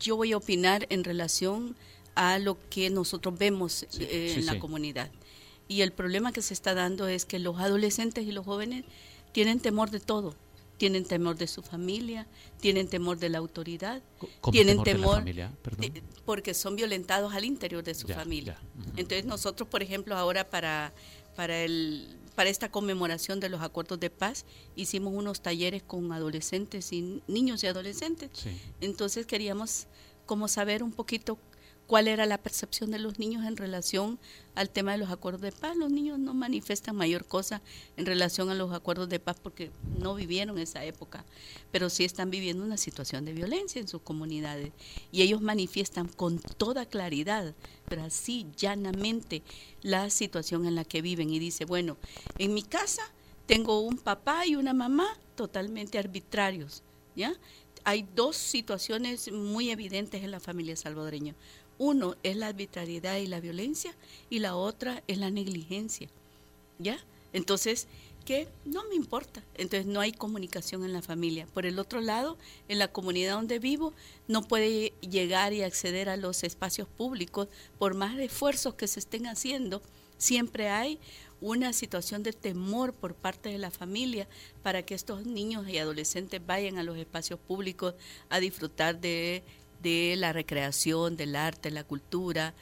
yo 0.00 0.16
voy 0.16 0.32
a 0.32 0.36
opinar 0.36 0.86
en 0.90 1.04
relación 1.04 1.76
a 2.14 2.38
lo 2.38 2.58
que 2.68 2.90
nosotros 2.90 3.38
vemos 3.38 3.86
eh, 3.98 4.34
en 4.36 4.46
la 4.46 4.58
comunidad. 4.58 5.10
Y 5.68 5.80
el 5.80 5.92
problema 5.92 6.32
que 6.32 6.42
se 6.42 6.54
está 6.54 6.74
dando 6.74 7.08
es 7.08 7.24
que 7.24 7.38
los 7.38 7.58
adolescentes 7.58 8.26
y 8.26 8.32
los 8.32 8.44
jóvenes 8.44 8.84
tienen 9.32 9.60
temor 9.60 9.90
de 9.90 10.00
todo. 10.00 10.34
Tienen 10.82 11.04
temor 11.04 11.36
de 11.36 11.46
su 11.46 11.62
familia, 11.62 12.26
tienen 12.60 12.88
temor 12.88 13.16
de 13.16 13.28
la 13.28 13.38
autoridad, 13.38 14.02
tienen 14.50 14.82
temor, 14.82 15.22
porque 16.24 16.54
son 16.54 16.74
violentados 16.74 17.32
al 17.34 17.44
interior 17.44 17.84
de 17.84 17.94
su 17.94 18.08
familia. 18.08 18.58
Entonces 18.96 19.24
nosotros, 19.24 19.68
por 19.68 19.80
ejemplo, 19.84 20.16
ahora 20.16 20.50
para, 20.50 20.92
para 21.36 21.62
el 21.62 22.18
para 22.34 22.50
esta 22.50 22.68
conmemoración 22.68 23.38
de 23.38 23.48
los 23.48 23.60
acuerdos 23.60 24.00
de 24.00 24.10
paz 24.10 24.44
hicimos 24.74 25.14
unos 25.14 25.40
talleres 25.40 25.84
con 25.84 26.10
adolescentes 26.10 26.92
y 26.92 27.22
niños 27.28 27.62
y 27.62 27.68
adolescentes. 27.68 28.30
Entonces 28.80 29.24
queríamos 29.24 29.86
como 30.26 30.48
saber 30.48 30.82
un 30.82 30.90
poquito 30.90 31.38
cuál 31.86 32.08
era 32.08 32.26
la 32.26 32.38
percepción 32.38 32.90
de 32.90 32.98
los 32.98 33.18
niños 33.18 33.44
en 33.44 33.56
relación 33.56 34.18
al 34.54 34.70
tema 34.70 34.92
de 34.92 34.98
los 34.98 35.10
acuerdos 35.10 35.42
de 35.42 35.52
paz. 35.52 35.76
Los 35.76 35.90
niños 35.90 36.18
no 36.18 36.34
manifiestan 36.34 36.96
mayor 36.96 37.26
cosa 37.26 37.62
en 37.96 38.06
relación 38.06 38.50
a 38.50 38.54
los 38.54 38.72
acuerdos 38.72 39.08
de 39.08 39.20
paz 39.20 39.36
porque 39.42 39.70
no 39.98 40.14
vivieron 40.14 40.58
esa 40.58 40.84
época, 40.84 41.24
pero 41.70 41.90
sí 41.90 42.04
están 42.04 42.30
viviendo 42.30 42.64
una 42.64 42.76
situación 42.76 43.24
de 43.24 43.32
violencia 43.32 43.80
en 43.80 43.88
sus 43.88 44.02
comunidades 44.02 44.72
y 45.10 45.22
ellos 45.22 45.40
manifiestan 45.40 46.08
con 46.08 46.38
toda 46.38 46.86
claridad, 46.86 47.54
pero 47.88 48.04
así 48.04 48.46
llanamente, 48.56 49.42
la 49.82 50.10
situación 50.10 50.66
en 50.66 50.74
la 50.74 50.84
que 50.84 51.02
viven 51.02 51.30
y 51.30 51.38
dice, 51.38 51.64
bueno, 51.64 51.96
en 52.38 52.54
mi 52.54 52.62
casa 52.62 53.02
tengo 53.46 53.80
un 53.80 53.98
papá 53.98 54.46
y 54.46 54.56
una 54.56 54.72
mamá 54.72 55.08
totalmente 55.34 55.98
arbitrarios, 55.98 56.82
¿ya? 57.16 57.34
Hay 57.84 58.06
dos 58.14 58.36
situaciones 58.36 59.32
muy 59.32 59.70
evidentes 59.70 60.22
en 60.22 60.30
la 60.30 60.38
familia 60.38 60.76
salvadoreña. 60.76 61.34
Uno 61.78 62.16
es 62.22 62.36
la 62.36 62.48
arbitrariedad 62.48 63.16
y 63.16 63.26
la 63.26 63.40
violencia 63.40 63.94
y 64.30 64.38
la 64.38 64.56
otra 64.56 65.02
es 65.06 65.18
la 65.18 65.30
negligencia. 65.30 66.08
¿Ya? 66.78 66.98
Entonces, 67.32 67.86
que 68.24 68.48
no 68.64 68.84
me 68.88 68.94
importa. 68.94 69.42
Entonces 69.54 69.86
no 69.86 70.00
hay 70.00 70.12
comunicación 70.12 70.84
en 70.84 70.92
la 70.92 71.02
familia. 71.02 71.46
Por 71.52 71.66
el 71.66 71.78
otro 71.78 72.00
lado, 72.00 72.38
en 72.68 72.78
la 72.78 72.88
comunidad 72.88 73.34
donde 73.34 73.58
vivo, 73.58 73.92
no 74.28 74.42
puede 74.42 74.92
llegar 75.00 75.52
y 75.52 75.62
acceder 75.62 76.08
a 76.08 76.16
los 76.16 76.44
espacios 76.44 76.88
públicos 76.88 77.48
por 77.78 77.94
más 77.94 78.18
esfuerzos 78.18 78.74
que 78.74 78.88
se 78.88 79.00
estén 79.00 79.26
haciendo. 79.26 79.82
Siempre 80.18 80.68
hay 80.68 81.00
una 81.40 81.72
situación 81.72 82.22
de 82.22 82.32
temor 82.32 82.94
por 82.94 83.14
parte 83.14 83.48
de 83.48 83.58
la 83.58 83.72
familia 83.72 84.28
para 84.62 84.84
que 84.84 84.94
estos 84.94 85.26
niños 85.26 85.68
y 85.68 85.78
adolescentes 85.78 86.40
vayan 86.46 86.78
a 86.78 86.84
los 86.84 86.96
espacios 86.96 87.40
públicos 87.40 87.94
a 88.28 88.38
disfrutar 88.38 89.00
de 89.00 89.42
de 89.82 90.14
la 90.16 90.32
recreación, 90.32 91.16
del 91.16 91.36
arte, 91.36 91.70
la 91.70 91.84
cultura, 91.84 92.54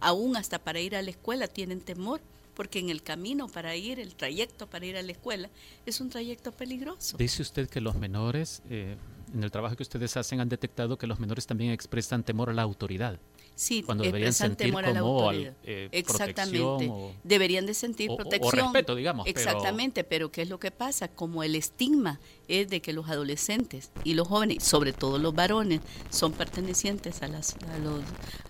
aún 0.00 0.36
hasta 0.36 0.58
para 0.58 0.80
ir 0.80 0.96
a 0.96 1.02
la 1.02 1.10
escuela 1.10 1.46
tienen 1.46 1.80
temor 1.80 2.20
porque 2.54 2.78
en 2.78 2.90
el 2.90 3.02
camino 3.02 3.48
para 3.48 3.74
ir, 3.76 3.98
el 3.98 4.14
trayecto 4.14 4.66
para 4.66 4.84
ir 4.84 4.96
a 4.96 5.02
la 5.02 5.12
escuela 5.12 5.48
es 5.86 6.00
un 6.00 6.10
trayecto 6.10 6.52
peligroso. 6.52 7.16
Dice 7.16 7.42
usted 7.42 7.68
que 7.68 7.80
los 7.80 7.96
menores, 7.96 8.62
eh, 8.68 8.96
en 9.34 9.42
el 9.42 9.50
trabajo 9.50 9.76
que 9.76 9.82
ustedes 9.82 10.16
hacen, 10.16 10.40
han 10.40 10.48
detectado 10.48 10.98
que 10.98 11.06
los 11.06 11.18
menores 11.18 11.46
también 11.46 11.72
expresan 11.72 12.22
temor 12.22 12.50
a 12.50 12.52
la 12.52 12.62
autoridad. 12.62 13.18
Sí, 13.54 13.82
cuando 13.82 14.04
deberían 14.04 14.32
sentir 14.32 14.68
temor 14.68 14.84
a 14.84 14.92
la 14.92 15.00
autoridad. 15.00 15.54
Eh, 15.64 15.88
Exactamente. 15.92 16.90
deberían 17.22 17.66
de 17.66 17.74
sentir 17.74 18.10
protección. 18.16 18.66
O 18.66 18.72
respeto, 18.72 18.94
digamos. 18.94 19.26
Exactamente, 19.26 20.04
pero... 20.04 20.32
¿qué 20.32 20.42
es 20.42 20.48
lo 20.48 20.58
que 20.58 20.70
pasa? 20.70 21.08
Como 21.08 21.42
el 21.42 21.54
estigma 21.54 22.18
es 22.48 22.68
de 22.68 22.80
que 22.80 22.92
los 22.92 23.08
adolescentes 23.08 23.90
y 24.04 24.14
los 24.14 24.28
jóvenes, 24.28 24.64
sobre 24.64 24.92
todo 24.92 25.18
los 25.18 25.34
varones, 25.34 25.80
son 26.10 26.32
pertenecientes 26.32 27.22
a, 27.22 27.28
las, 27.28 27.56
a, 27.72 27.78
los, 27.78 28.00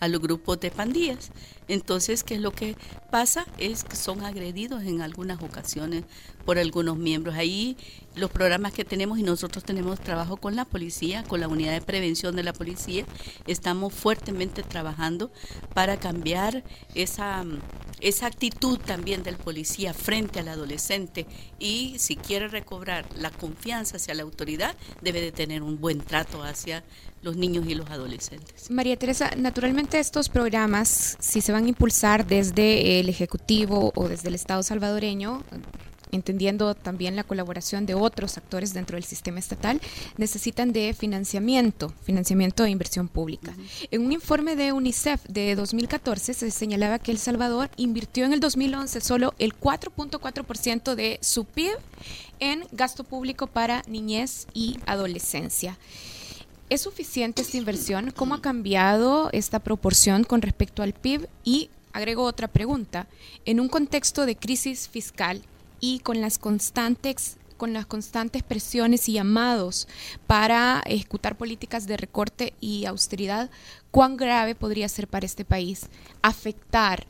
a 0.00 0.08
los 0.08 0.20
grupos 0.20 0.60
de 0.60 0.70
pandillas. 0.70 1.30
Entonces, 1.68 2.24
¿qué 2.24 2.34
es 2.34 2.40
lo 2.40 2.52
que 2.52 2.76
pasa? 3.10 3.46
Es 3.58 3.84
que 3.84 3.96
son 3.96 4.24
agredidos 4.24 4.82
en 4.84 5.02
algunas 5.02 5.42
ocasiones 5.42 6.04
por 6.44 6.58
algunos 6.58 6.96
miembros. 6.96 7.34
Ahí 7.34 7.76
los 8.14 8.30
programas 8.30 8.72
que 8.72 8.84
tenemos 8.84 9.18
y 9.18 9.22
nosotros 9.22 9.64
tenemos 9.64 10.00
trabajo 10.00 10.36
con 10.36 10.56
la 10.56 10.64
policía, 10.64 11.24
con 11.24 11.40
la 11.40 11.48
unidad 11.48 11.72
de 11.72 11.80
prevención 11.80 12.36
de 12.36 12.42
la 12.42 12.52
policía, 12.52 13.04
estamos 13.46 13.94
fuertemente 13.94 14.62
trabajando 14.62 15.30
para 15.74 15.98
cambiar 15.98 16.64
esa, 16.94 17.44
esa 18.00 18.26
actitud 18.26 18.78
también 18.78 19.22
del 19.22 19.36
policía 19.36 19.94
frente 19.94 20.40
al 20.40 20.48
adolescente 20.48 21.26
y 21.58 21.96
si 21.98 22.16
quiere 22.16 22.48
recobrar 22.48 23.06
la 23.16 23.30
confianza 23.30 23.96
hacia 23.96 24.14
la 24.14 24.22
autoridad, 24.22 24.76
debe 25.00 25.20
de 25.20 25.32
tener 25.32 25.62
un 25.62 25.80
buen 25.80 26.00
trato 26.00 26.42
hacia 26.42 26.84
los 27.22 27.36
niños 27.36 27.66
y 27.68 27.74
los 27.74 27.88
adolescentes. 27.88 28.70
María 28.70 28.96
Teresa, 28.96 29.30
naturalmente 29.36 29.98
estos 29.98 30.28
programas, 30.28 31.16
si 31.20 31.40
se 31.40 31.52
van 31.52 31.66
a 31.66 31.68
impulsar 31.68 32.26
desde 32.26 33.00
el 33.00 33.08
Ejecutivo 33.08 33.92
o 33.94 34.08
desde 34.08 34.28
el 34.28 34.34
Estado 34.34 34.62
salvadoreño, 34.62 35.42
entendiendo 36.12 36.74
también 36.74 37.16
la 37.16 37.24
colaboración 37.24 37.86
de 37.86 37.94
otros 37.94 38.36
actores 38.36 38.72
dentro 38.72 38.96
del 38.96 39.04
sistema 39.04 39.38
estatal, 39.38 39.80
necesitan 40.16 40.72
de 40.72 40.94
financiamiento, 40.94 41.92
financiamiento 42.04 42.62
de 42.62 42.70
inversión 42.70 43.08
pública. 43.08 43.54
En 43.90 44.02
un 44.02 44.12
informe 44.12 44.54
de 44.54 44.72
UNICEF 44.72 45.24
de 45.26 45.56
2014 45.56 46.34
se 46.34 46.50
señalaba 46.50 46.98
que 46.98 47.10
El 47.10 47.18
Salvador 47.18 47.70
invirtió 47.76 48.24
en 48.24 48.32
el 48.32 48.40
2011 48.40 49.00
solo 49.00 49.34
el 49.38 49.58
4.4% 49.58 50.94
de 50.94 51.18
su 51.22 51.44
PIB 51.44 51.72
en 52.38 52.64
gasto 52.72 53.04
público 53.04 53.46
para 53.46 53.82
niñez 53.88 54.46
y 54.52 54.78
adolescencia. 54.86 55.78
¿Es 56.68 56.82
suficiente 56.82 57.42
esta 57.42 57.56
inversión? 57.56 58.12
¿Cómo 58.12 58.34
ha 58.34 58.40
cambiado 58.40 59.28
esta 59.32 59.58
proporción 59.58 60.24
con 60.24 60.42
respecto 60.42 60.82
al 60.82 60.94
PIB? 60.94 61.28
Y 61.44 61.70
agrego 61.92 62.24
otra 62.24 62.48
pregunta. 62.48 63.06
En 63.44 63.60
un 63.60 63.68
contexto 63.68 64.24
de 64.26 64.36
crisis 64.36 64.88
fiscal 64.88 65.42
y 65.82 65.98
con 65.98 66.22
las 66.22 66.38
constantes 66.38 67.36
con 67.58 67.74
las 67.74 67.86
constantes 67.86 68.42
presiones 68.42 69.08
y 69.08 69.12
llamados 69.12 69.86
para 70.26 70.82
ejecutar 70.84 71.36
políticas 71.36 71.86
de 71.86 71.96
recorte 71.96 72.54
y 72.60 72.86
austeridad, 72.86 73.50
¿cuán 73.92 74.16
grave 74.16 74.56
podría 74.56 74.88
ser 74.88 75.06
para 75.06 75.26
este 75.26 75.44
país 75.44 75.86
afectar 76.22 77.06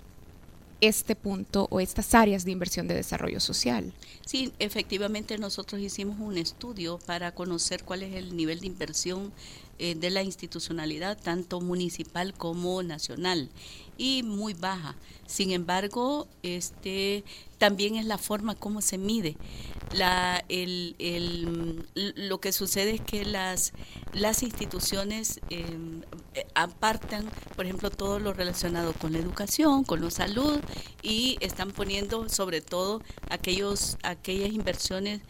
este 0.82 1.14
punto 1.14 1.68
o 1.70 1.78
estas 1.78 2.12
áreas 2.12 2.44
de 2.44 2.50
inversión 2.50 2.88
de 2.88 2.94
desarrollo 2.94 3.38
social. 3.38 3.92
Sí, 4.26 4.52
efectivamente 4.58 5.38
nosotros 5.38 5.80
hicimos 5.80 6.18
un 6.18 6.36
estudio 6.36 6.98
para 7.06 7.32
conocer 7.32 7.84
cuál 7.84 8.02
es 8.02 8.14
el 8.16 8.36
nivel 8.36 8.58
de 8.58 8.66
inversión 8.66 9.32
eh, 9.78 9.94
de 9.94 10.10
la 10.10 10.24
institucionalidad, 10.24 11.16
tanto 11.16 11.60
municipal 11.60 12.34
como 12.34 12.82
nacional, 12.82 13.48
y 13.96 14.22
muy 14.22 14.54
baja. 14.54 14.96
Sin 15.26 15.50
embargo, 15.52 16.28
este 16.42 17.24
también 17.58 17.96
es 17.96 18.04
la 18.04 18.18
forma 18.18 18.54
como 18.54 18.80
se 18.80 18.98
mide. 18.98 19.36
La, 19.92 20.44
el, 20.48 20.96
el, 20.98 21.86
lo 21.94 22.40
que 22.40 22.50
sucede 22.52 22.94
es 22.94 23.00
que 23.00 23.24
las, 23.24 23.72
las 24.12 24.42
instituciones 24.42 25.40
em, 25.48 26.02
apartan, 26.54 27.30
por 27.54 27.66
ejemplo, 27.66 27.90
todo 27.90 28.18
lo 28.18 28.32
relacionado 28.32 28.92
con 28.94 29.12
la 29.12 29.18
educación, 29.18 29.84
con 29.84 30.02
la 30.02 30.10
salud, 30.10 30.58
y 31.02 31.36
están 31.40 31.70
poniendo 31.70 32.28
sobre 32.28 32.60
todo 32.62 33.00
aquellos, 33.30 33.96
aquellas 34.02 34.50
inversiones 34.50 35.20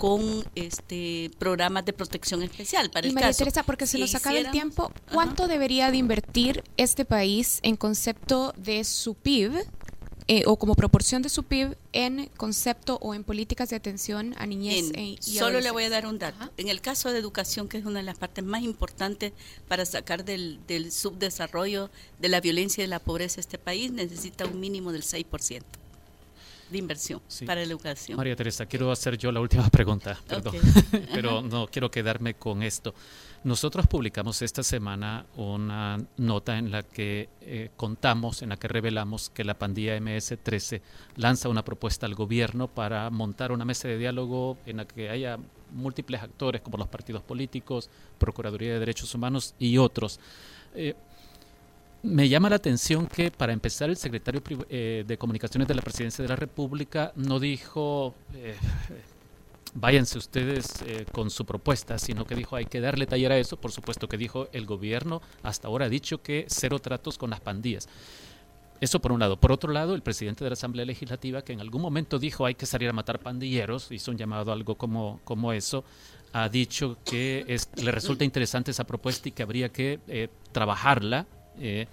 con 0.00 0.46
este 0.54 1.30
programas 1.38 1.84
de 1.84 1.92
protección 1.92 2.42
especial. 2.42 2.88
Para 2.90 3.06
y 3.06 3.12
María 3.12 3.34
Teresa, 3.34 3.64
porque 3.64 3.86
se 3.86 3.98
nos 3.98 4.14
acaba 4.14 4.38
el 4.38 4.50
tiempo, 4.50 4.90
¿cuánto 5.12 5.46
debería 5.46 5.90
de 5.90 5.98
invertir 5.98 6.64
este 6.78 7.04
país 7.04 7.58
en 7.62 7.76
concepto 7.76 8.54
de 8.56 8.84
su 8.84 9.12
PIB 9.12 9.52
eh, 10.26 10.44
o 10.46 10.56
como 10.56 10.74
proporción 10.74 11.20
de 11.20 11.28
su 11.28 11.42
PIB 11.42 11.76
en 11.92 12.30
concepto 12.38 12.96
o 13.02 13.12
en 13.12 13.24
políticas 13.24 13.68
de 13.68 13.76
atención 13.76 14.34
a 14.38 14.46
niñez 14.46 14.90
e, 14.94 15.02
y 15.02 15.18
Solo 15.20 15.60
le 15.60 15.70
voy 15.70 15.84
a 15.84 15.90
dar 15.90 16.06
un 16.06 16.18
dato. 16.18 16.50
En 16.56 16.68
el 16.68 16.80
caso 16.80 17.12
de 17.12 17.18
educación, 17.18 17.68
que 17.68 17.76
es 17.76 17.84
una 17.84 17.98
de 17.98 18.06
las 18.06 18.16
partes 18.16 18.42
más 18.42 18.62
importantes 18.62 19.34
para 19.68 19.84
sacar 19.84 20.24
del, 20.24 20.60
del 20.66 20.92
subdesarrollo, 20.92 21.90
de 22.18 22.30
la 22.30 22.40
violencia 22.40 22.80
y 22.80 22.84
de 22.86 22.88
la 22.88 23.00
pobreza 23.00 23.38
este 23.38 23.58
país, 23.58 23.92
necesita 23.92 24.46
un 24.46 24.60
mínimo 24.60 24.92
del 24.92 25.02
6% 25.02 25.62
de 26.70 26.78
inversión 26.78 27.20
para 27.46 27.60
la 27.60 27.66
educación. 27.66 28.16
María 28.16 28.36
Teresa, 28.36 28.66
quiero 28.66 28.90
hacer 28.90 29.18
yo 29.18 29.32
la 29.32 29.40
última 29.40 29.68
pregunta, 29.70 30.18
perdón, 30.26 30.54
pero 31.12 31.42
no 31.42 31.66
quiero 31.66 31.90
quedarme 31.90 32.34
con 32.34 32.62
esto. 32.62 32.94
Nosotros 33.42 33.86
publicamos 33.86 34.42
esta 34.42 34.62
semana 34.62 35.26
una 35.36 35.98
nota 36.18 36.58
en 36.58 36.70
la 36.70 36.82
que 36.82 37.30
eh, 37.40 37.70
contamos, 37.76 38.42
en 38.42 38.50
la 38.50 38.56
que 38.58 38.68
revelamos 38.68 39.30
que 39.30 39.44
la 39.44 39.58
pandilla 39.58 39.98
MS-13 39.98 40.82
lanza 41.16 41.48
una 41.48 41.64
propuesta 41.64 42.06
al 42.06 42.14
gobierno 42.14 42.68
para 42.68 43.08
montar 43.10 43.50
una 43.50 43.64
mesa 43.64 43.88
de 43.88 43.96
diálogo 43.96 44.58
en 44.66 44.76
la 44.76 44.84
que 44.86 45.08
haya 45.08 45.38
múltiples 45.72 46.22
actores 46.22 46.60
como 46.60 46.76
los 46.76 46.88
partidos 46.88 47.22
políticos, 47.22 47.88
Procuraduría 48.18 48.74
de 48.74 48.78
Derechos 48.80 49.14
Humanos 49.14 49.54
y 49.58 49.78
otros. 49.78 50.20
Eh, 50.74 50.94
me 52.02 52.28
llama 52.28 52.48
la 52.48 52.56
atención 52.56 53.06
que 53.06 53.30
para 53.30 53.52
empezar 53.52 53.90
el 53.90 53.96
secretario 53.96 54.42
eh, 54.68 55.04
de 55.06 55.18
Comunicaciones 55.18 55.68
de 55.68 55.74
la 55.74 55.82
Presidencia 55.82 56.22
de 56.22 56.28
la 56.28 56.36
República 56.36 57.12
no 57.16 57.38
dijo 57.38 58.14
váyanse 59.74 60.18
ustedes 60.18 60.82
eh, 60.82 61.06
con 61.12 61.30
su 61.30 61.44
propuesta, 61.44 61.98
sino 61.98 62.24
que 62.24 62.34
dijo 62.34 62.56
hay 62.56 62.66
que 62.66 62.80
darle 62.80 63.06
taller 63.06 63.32
a 63.32 63.38
eso. 63.38 63.56
Por 63.56 63.72
supuesto 63.72 64.08
que 64.08 64.16
dijo 64.16 64.48
el 64.52 64.66
gobierno 64.66 65.22
hasta 65.42 65.68
ahora 65.68 65.86
ha 65.86 65.88
dicho 65.88 66.22
que 66.22 66.46
cero 66.48 66.78
tratos 66.78 67.18
con 67.18 67.30
las 67.30 67.40
pandillas. 67.40 67.88
Eso 68.80 69.00
por 69.00 69.12
un 69.12 69.20
lado. 69.20 69.38
Por 69.38 69.52
otro 69.52 69.72
lado, 69.72 69.94
el 69.94 70.02
presidente 70.02 70.42
de 70.42 70.50
la 70.50 70.54
Asamblea 70.54 70.86
Legislativa, 70.86 71.42
que 71.42 71.52
en 71.52 71.60
algún 71.60 71.82
momento 71.82 72.18
dijo 72.18 72.46
hay 72.46 72.54
que 72.54 72.64
salir 72.64 72.88
a 72.88 72.94
matar 72.94 73.18
pandilleros, 73.18 73.92
hizo 73.92 74.10
un 74.10 74.16
llamado 74.16 74.50
a 74.50 74.54
algo 74.54 74.76
como, 74.76 75.20
como 75.24 75.52
eso, 75.52 75.84
ha 76.32 76.48
dicho 76.48 76.96
que 77.04 77.58
le 77.76 77.90
resulta 77.90 78.24
interesante 78.24 78.70
esa 78.70 78.84
propuesta 78.84 79.28
y 79.28 79.32
que 79.32 79.42
habría 79.42 79.68
que 79.68 80.00
eh, 80.08 80.28
trabajarla. 80.52 81.26
Eh, 81.58 81.86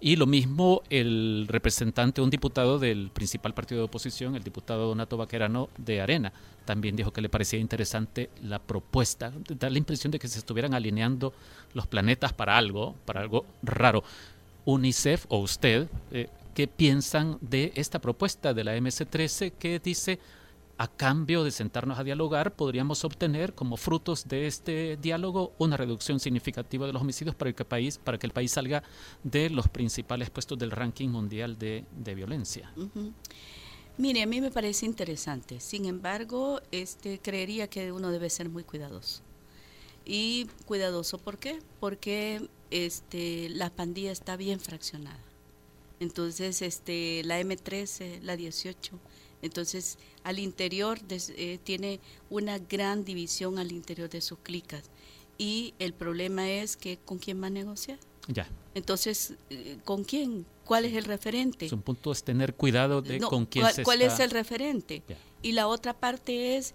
y 0.00 0.16
lo 0.16 0.26
mismo 0.26 0.82
el 0.90 1.46
representante, 1.48 2.20
un 2.20 2.28
diputado 2.28 2.78
del 2.78 3.10
principal 3.10 3.54
partido 3.54 3.80
de 3.80 3.86
oposición, 3.86 4.36
el 4.36 4.42
diputado 4.42 4.88
Donato 4.88 5.16
Vaquerano 5.16 5.70
de 5.78 6.00
Arena, 6.00 6.32
también 6.66 6.94
dijo 6.94 7.12
que 7.12 7.22
le 7.22 7.28
parecía 7.28 7.58
interesante 7.58 8.28
la 8.42 8.58
propuesta. 8.58 9.32
Da 9.48 9.70
la 9.70 9.78
impresión 9.78 10.10
de 10.10 10.18
que 10.18 10.28
se 10.28 10.38
estuvieran 10.38 10.74
alineando 10.74 11.32
los 11.72 11.86
planetas 11.86 12.32
para 12.32 12.58
algo, 12.58 12.94
para 13.06 13.20
algo 13.20 13.46
raro. 13.62 14.04
UNICEF 14.66 15.26
o 15.28 15.38
usted, 15.38 15.88
eh, 16.10 16.28
¿qué 16.54 16.68
piensan 16.68 17.38
de 17.40 17.72
esta 17.74 17.98
propuesta 17.98 18.52
de 18.52 18.64
la 18.64 18.76
MS-13 18.76 19.52
que 19.58 19.78
dice 19.78 20.18
a 20.76 20.88
cambio 20.88 21.44
de 21.44 21.50
sentarnos 21.50 21.98
a 21.98 22.04
dialogar, 22.04 22.56
podríamos 22.56 23.04
obtener 23.04 23.54
como 23.54 23.76
frutos 23.76 24.26
de 24.26 24.46
este 24.46 24.96
diálogo 24.96 25.52
una 25.58 25.76
reducción 25.76 26.20
significativa 26.20 26.86
de 26.86 26.92
los 26.92 27.02
homicidios 27.02 27.34
para, 27.34 27.50
el 27.50 27.54
país, 27.54 27.98
para 27.98 28.18
que 28.18 28.26
el 28.26 28.32
país 28.32 28.52
salga 28.52 28.82
de 29.22 29.50
los 29.50 29.68
principales 29.68 30.30
puestos 30.30 30.58
del 30.58 30.70
ranking 30.70 31.08
mundial 31.08 31.58
de, 31.58 31.84
violencia. 32.14 32.72
Mire, 33.96 34.22
a 34.22 34.26
mí 34.26 34.40
me 34.40 34.50
parece 34.50 34.86
interesante. 34.86 35.60
Sin 35.60 35.84
embargo, 35.84 36.60
este, 36.72 37.20
creería 37.20 37.68
que 37.68 37.92
uno 37.92 38.10
debe 38.10 38.28
ser 38.28 38.48
muy 38.48 38.64
cuidadoso. 38.64 39.22
Y 40.04 40.48
cuidadoso, 40.66 41.18
¿por 41.18 41.38
qué? 41.38 41.60
Porque 41.80 42.48
este, 42.70 43.48
la 43.50 43.70
pandilla 43.70 44.10
está 44.10 44.36
bien 44.36 44.60
fraccionada. 44.60 45.23
Entonces, 46.04 46.60
este, 46.60 47.22
la 47.24 47.40
M13, 47.40 48.20
la 48.20 48.36
18, 48.36 49.00
entonces, 49.40 49.98
al 50.22 50.38
interior 50.38 50.98
eh, 51.10 51.58
tiene 51.64 52.00
una 52.30 52.58
gran 52.58 53.04
división 53.04 53.58
al 53.58 53.72
interior 53.72 54.10
de 54.10 54.20
sus 54.20 54.38
clicas. 54.38 54.84
Y 55.38 55.74
el 55.78 55.94
problema 55.94 56.48
es 56.50 56.76
que 56.76 56.98
con 56.98 57.18
quién 57.18 57.42
va 57.42 57.46
a 57.48 57.50
negociar. 57.50 57.98
Ya. 58.28 58.46
Entonces, 58.74 59.34
eh, 59.50 59.78
¿con 59.84 60.04
quién? 60.04 60.46
¿Cuál 60.64 60.84
es 60.84 60.94
el 60.94 61.04
referente? 61.04 61.68
un 61.72 61.82
punto 61.82 62.12
es 62.12 62.22
tener 62.22 62.54
cuidado 62.54 63.02
de 63.02 63.20
con 63.20 63.46
quién 63.46 63.64
¿cuál, 63.64 63.74
se 63.74 63.82
¿Cuál 63.82 64.02
es 64.02 64.18
el 64.20 64.30
referente? 64.30 65.02
Y 65.42 65.52
la 65.52 65.68
otra 65.68 65.92
parte 65.92 66.56
es, 66.56 66.74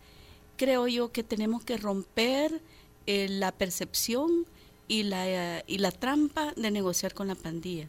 creo 0.58 0.88
yo 0.88 1.12
que 1.12 1.24
tenemos 1.24 1.63
que 1.63 1.78
romper 1.78 2.62
eh, 3.08 3.28
la 3.30 3.52
percepción 3.52 4.46
y 4.88 5.04
la, 5.04 5.63
y 5.65 5.78
la 5.80 5.92
trampa 5.92 6.54
de 6.56 6.72
negociar 6.72 7.13
con 7.15 7.28
la 7.28 7.36
pandilla. 7.36 7.88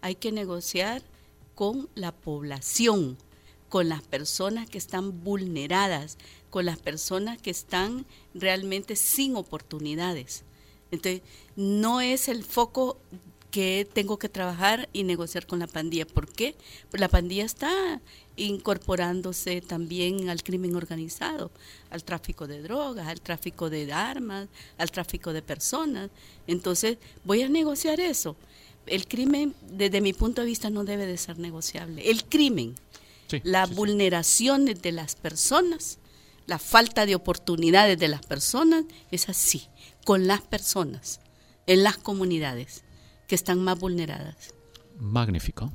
Hay 0.00 0.14
que 0.14 0.32
negociar 0.32 1.02
con 1.54 1.88
la 1.94 2.12
población, 2.12 3.18
con 3.68 3.88
las 3.88 4.02
personas 4.02 4.68
que 4.68 4.78
están 4.78 5.22
vulneradas, 5.22 6.18
con 6.50 6.66
las 6.66 6.78
personas 6.78 7.40
que 7.40 7.50
están 7.50 8.06
realmente 8.34 8.96
sin 8.96 9.36
oportunidades. 9.36 10.44
Entonces, 10.90 11.22
no 11.56 12.00
es 12.00 12.28
el 12.28 12.44
foco 12.44 12.96
que 13.50 13.86
tengo 13.92 14.18
que 14.18 14.28
trabajar 14.28 14.88
y 14.92 15.04
negociar 15.04 15.46
con 15.46 15.58
la 15.58 15.66
pandilla. 15.66 16.06
¿Por 16.06 16.28
qué? 16.28 16.54
Pues 16.90 17.00
la 17.00 17.08
pandilla 17.08 17.44
está 17.44 18.00
incorporándose 18.36 19.60
también 19.60 20.30
al 20.30 20.42
crimen 20.42 20.74
organizado, 20.76 21.50
al 21.90 22.04
tráfico 22.04 22.46
de 22.46 22.62
drogas, 22.62 23.06
al 23.06 23.20
tráfico 23.20 23.68
de 23.68 23.92
armas, 23.92 24.48
al 24.78 24.90
tráfico 24.90 25.32
de 25.32 25.42
personas. 25.42 26.10
Entonces, 26.46 26.98
voy 27.24 27.42
a 27.42 27.48
negociar 27.48 28.00
eso. 28.00 28.36
El 28.86 29.06
crimen, 29.06 29.54
desde 29.70 30.00
mi 30.00 30.12
punto 30.12 30.40
de 30.40 30.46
vista, 30.46 30.70
no 30.70 30.84
debe 30.84 31.06
de 31.06 31.16
ser 31.16 31.38
negociable. 31.38 32.10
El 32.10 32.24
crimen 32.24 32.74
la 33.44 33.66
vulneración 33.66 34.64
de 34.66 34.92
las 34.92 35.14
personas, 35.14 35.98
la 36.46 36.58
falta 36.58 37.06
de 37.06 37.14
oportunidades 37.14 37.98
de 37.98 38.08
las 38.08 38.24
personas, 38.26 38.84
es 39.10 39.28
así, 39.28 39.68
con 40.04 40.26
las 40.26 40.42
personas, 40.42 41.20
en 41.66 41.84
las 41.84 41.96
comunidades 41.96 42.84
que 43.28 43.34
están 43.34 43.62
más 43.62 43.78
vulneradas. 43.78 44.54
Magnífico. 44.98 45.72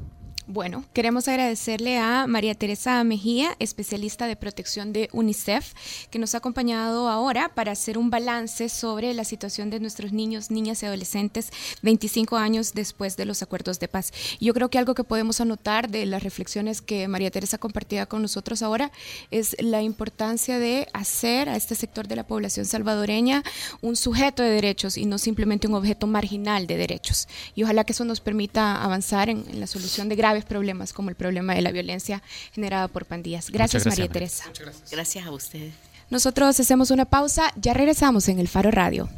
Bueno, 0.47 0.85
queremos 0.93 1.27
agradecerle 1.27 1.97
a 1.97 2.27
María 2.27 2.53
Teresa 2.53 3.03
Mejía, 3.03 3.55
especialista 3.57 4.27
de 4.27 4.35
protección 4.35 4.93
de 4.93 5.09
UNICEF, 5.11 5.73
que 6.11 6.19
nos 6.19 6.35
ha 6.35 6.37
acompañado 6.37 7.09
ahora 7.09 7.49
para 7.55 7.71
hacer 7.71 7.97
un 7.97 8.11
balance 8.11 8.69
sobre 8.69 9.15
la 9.15 9.23
situación 9.23 9.71
de 9.71 9.79
nuestros 9.79 10.13
niños, 10.13 10.51
niñas 10.51 10.83
y 10.83 10.85
adolescentes 10.85 11.49
25 11.81 12.37
años 12.37 12.75
después 12.75 13.17
de 13.17 13.25
los 13.25 13.41
acuerdos 13.41 13.79
de 13.79 13.87
paz. 13.87 14.11
Yo 14.39 14.53
creo 14.53 14.69
que 14.69 14.77
algo 14.77 14.93
que 14.93 15.03
podemos 15.03 15.41
anotar 15.41 15.89
de 15.89 16.05
las 16.05 16.21
reflexiones 16.21 16.79
que 16.79 17.07
María 17.07 17.31
Teresa 17.31 17.57
compartía 17.57 18.05
con 18.05 18.21
nosotros 18.21 18.61
ahora 18.61 18.91
es 19.31 19.55
la 19.59 19.81
importancia 19.81 20.59
de 20.59 20.87
hacer 20.93 21.49
a 21.49 21.55
este 21.55 21.73
sector 21.73 22.07
de 22.07 22.17
la 22.17 22.27
población 22.27 22.67
salvadoreña 22.67 23.41
un 23.81 23.95
sujeto 23.95 24.43
de 24.43 24.49
derechos 24.49 24.95
y 24.95 25.07
no 25.07 25.17
simplemente 25.17 25.67
un 25.67 25.73
objeto 25.73 26.05
marginal 26.05 26.67
de 26.67 26.77
derechos. 26.77 27.27
Y 27.55 27.63
ojalá 27.63 27.83
que 27.83 27.93
eso 27.93 28.05
nos 28.05 28.19
permita 28.19 28.83
avanzar 28.83 29.31
en, 29.31 29.43
en 29.49 29.59
la 29.59 29.65
solución 29.65 30.07
de 30.07 30.15
graves 30.15 30.34
problemas 30.43 30.91
como 30.91 31.09
el 31.09 31.15
problema 31.15 31.55
de 31.55 31.61
la 31.61 31.71
violencia 31.71 32.21
generada 32.51 32.89
por 32.89 33.05
pandillas. 33.05 33.49
Gracias, 33.49 33.85
María 33.85 34.09
Teresa. 34.09 34.45
gracias 34.91 35.25
a 35.25 35.31
ustedes. 35.31 35.73
Nosotros 36.09 36.59
hacemos 36.59 36.91
una 36.91 37.05
pausa, 37.05 37.53
ya 37.55 37.73
regresamos 37.73 38.27
en 38.27 38.39
el 38.39 38.47
Faro 38.47 38.71
Radio. 38.71 39.09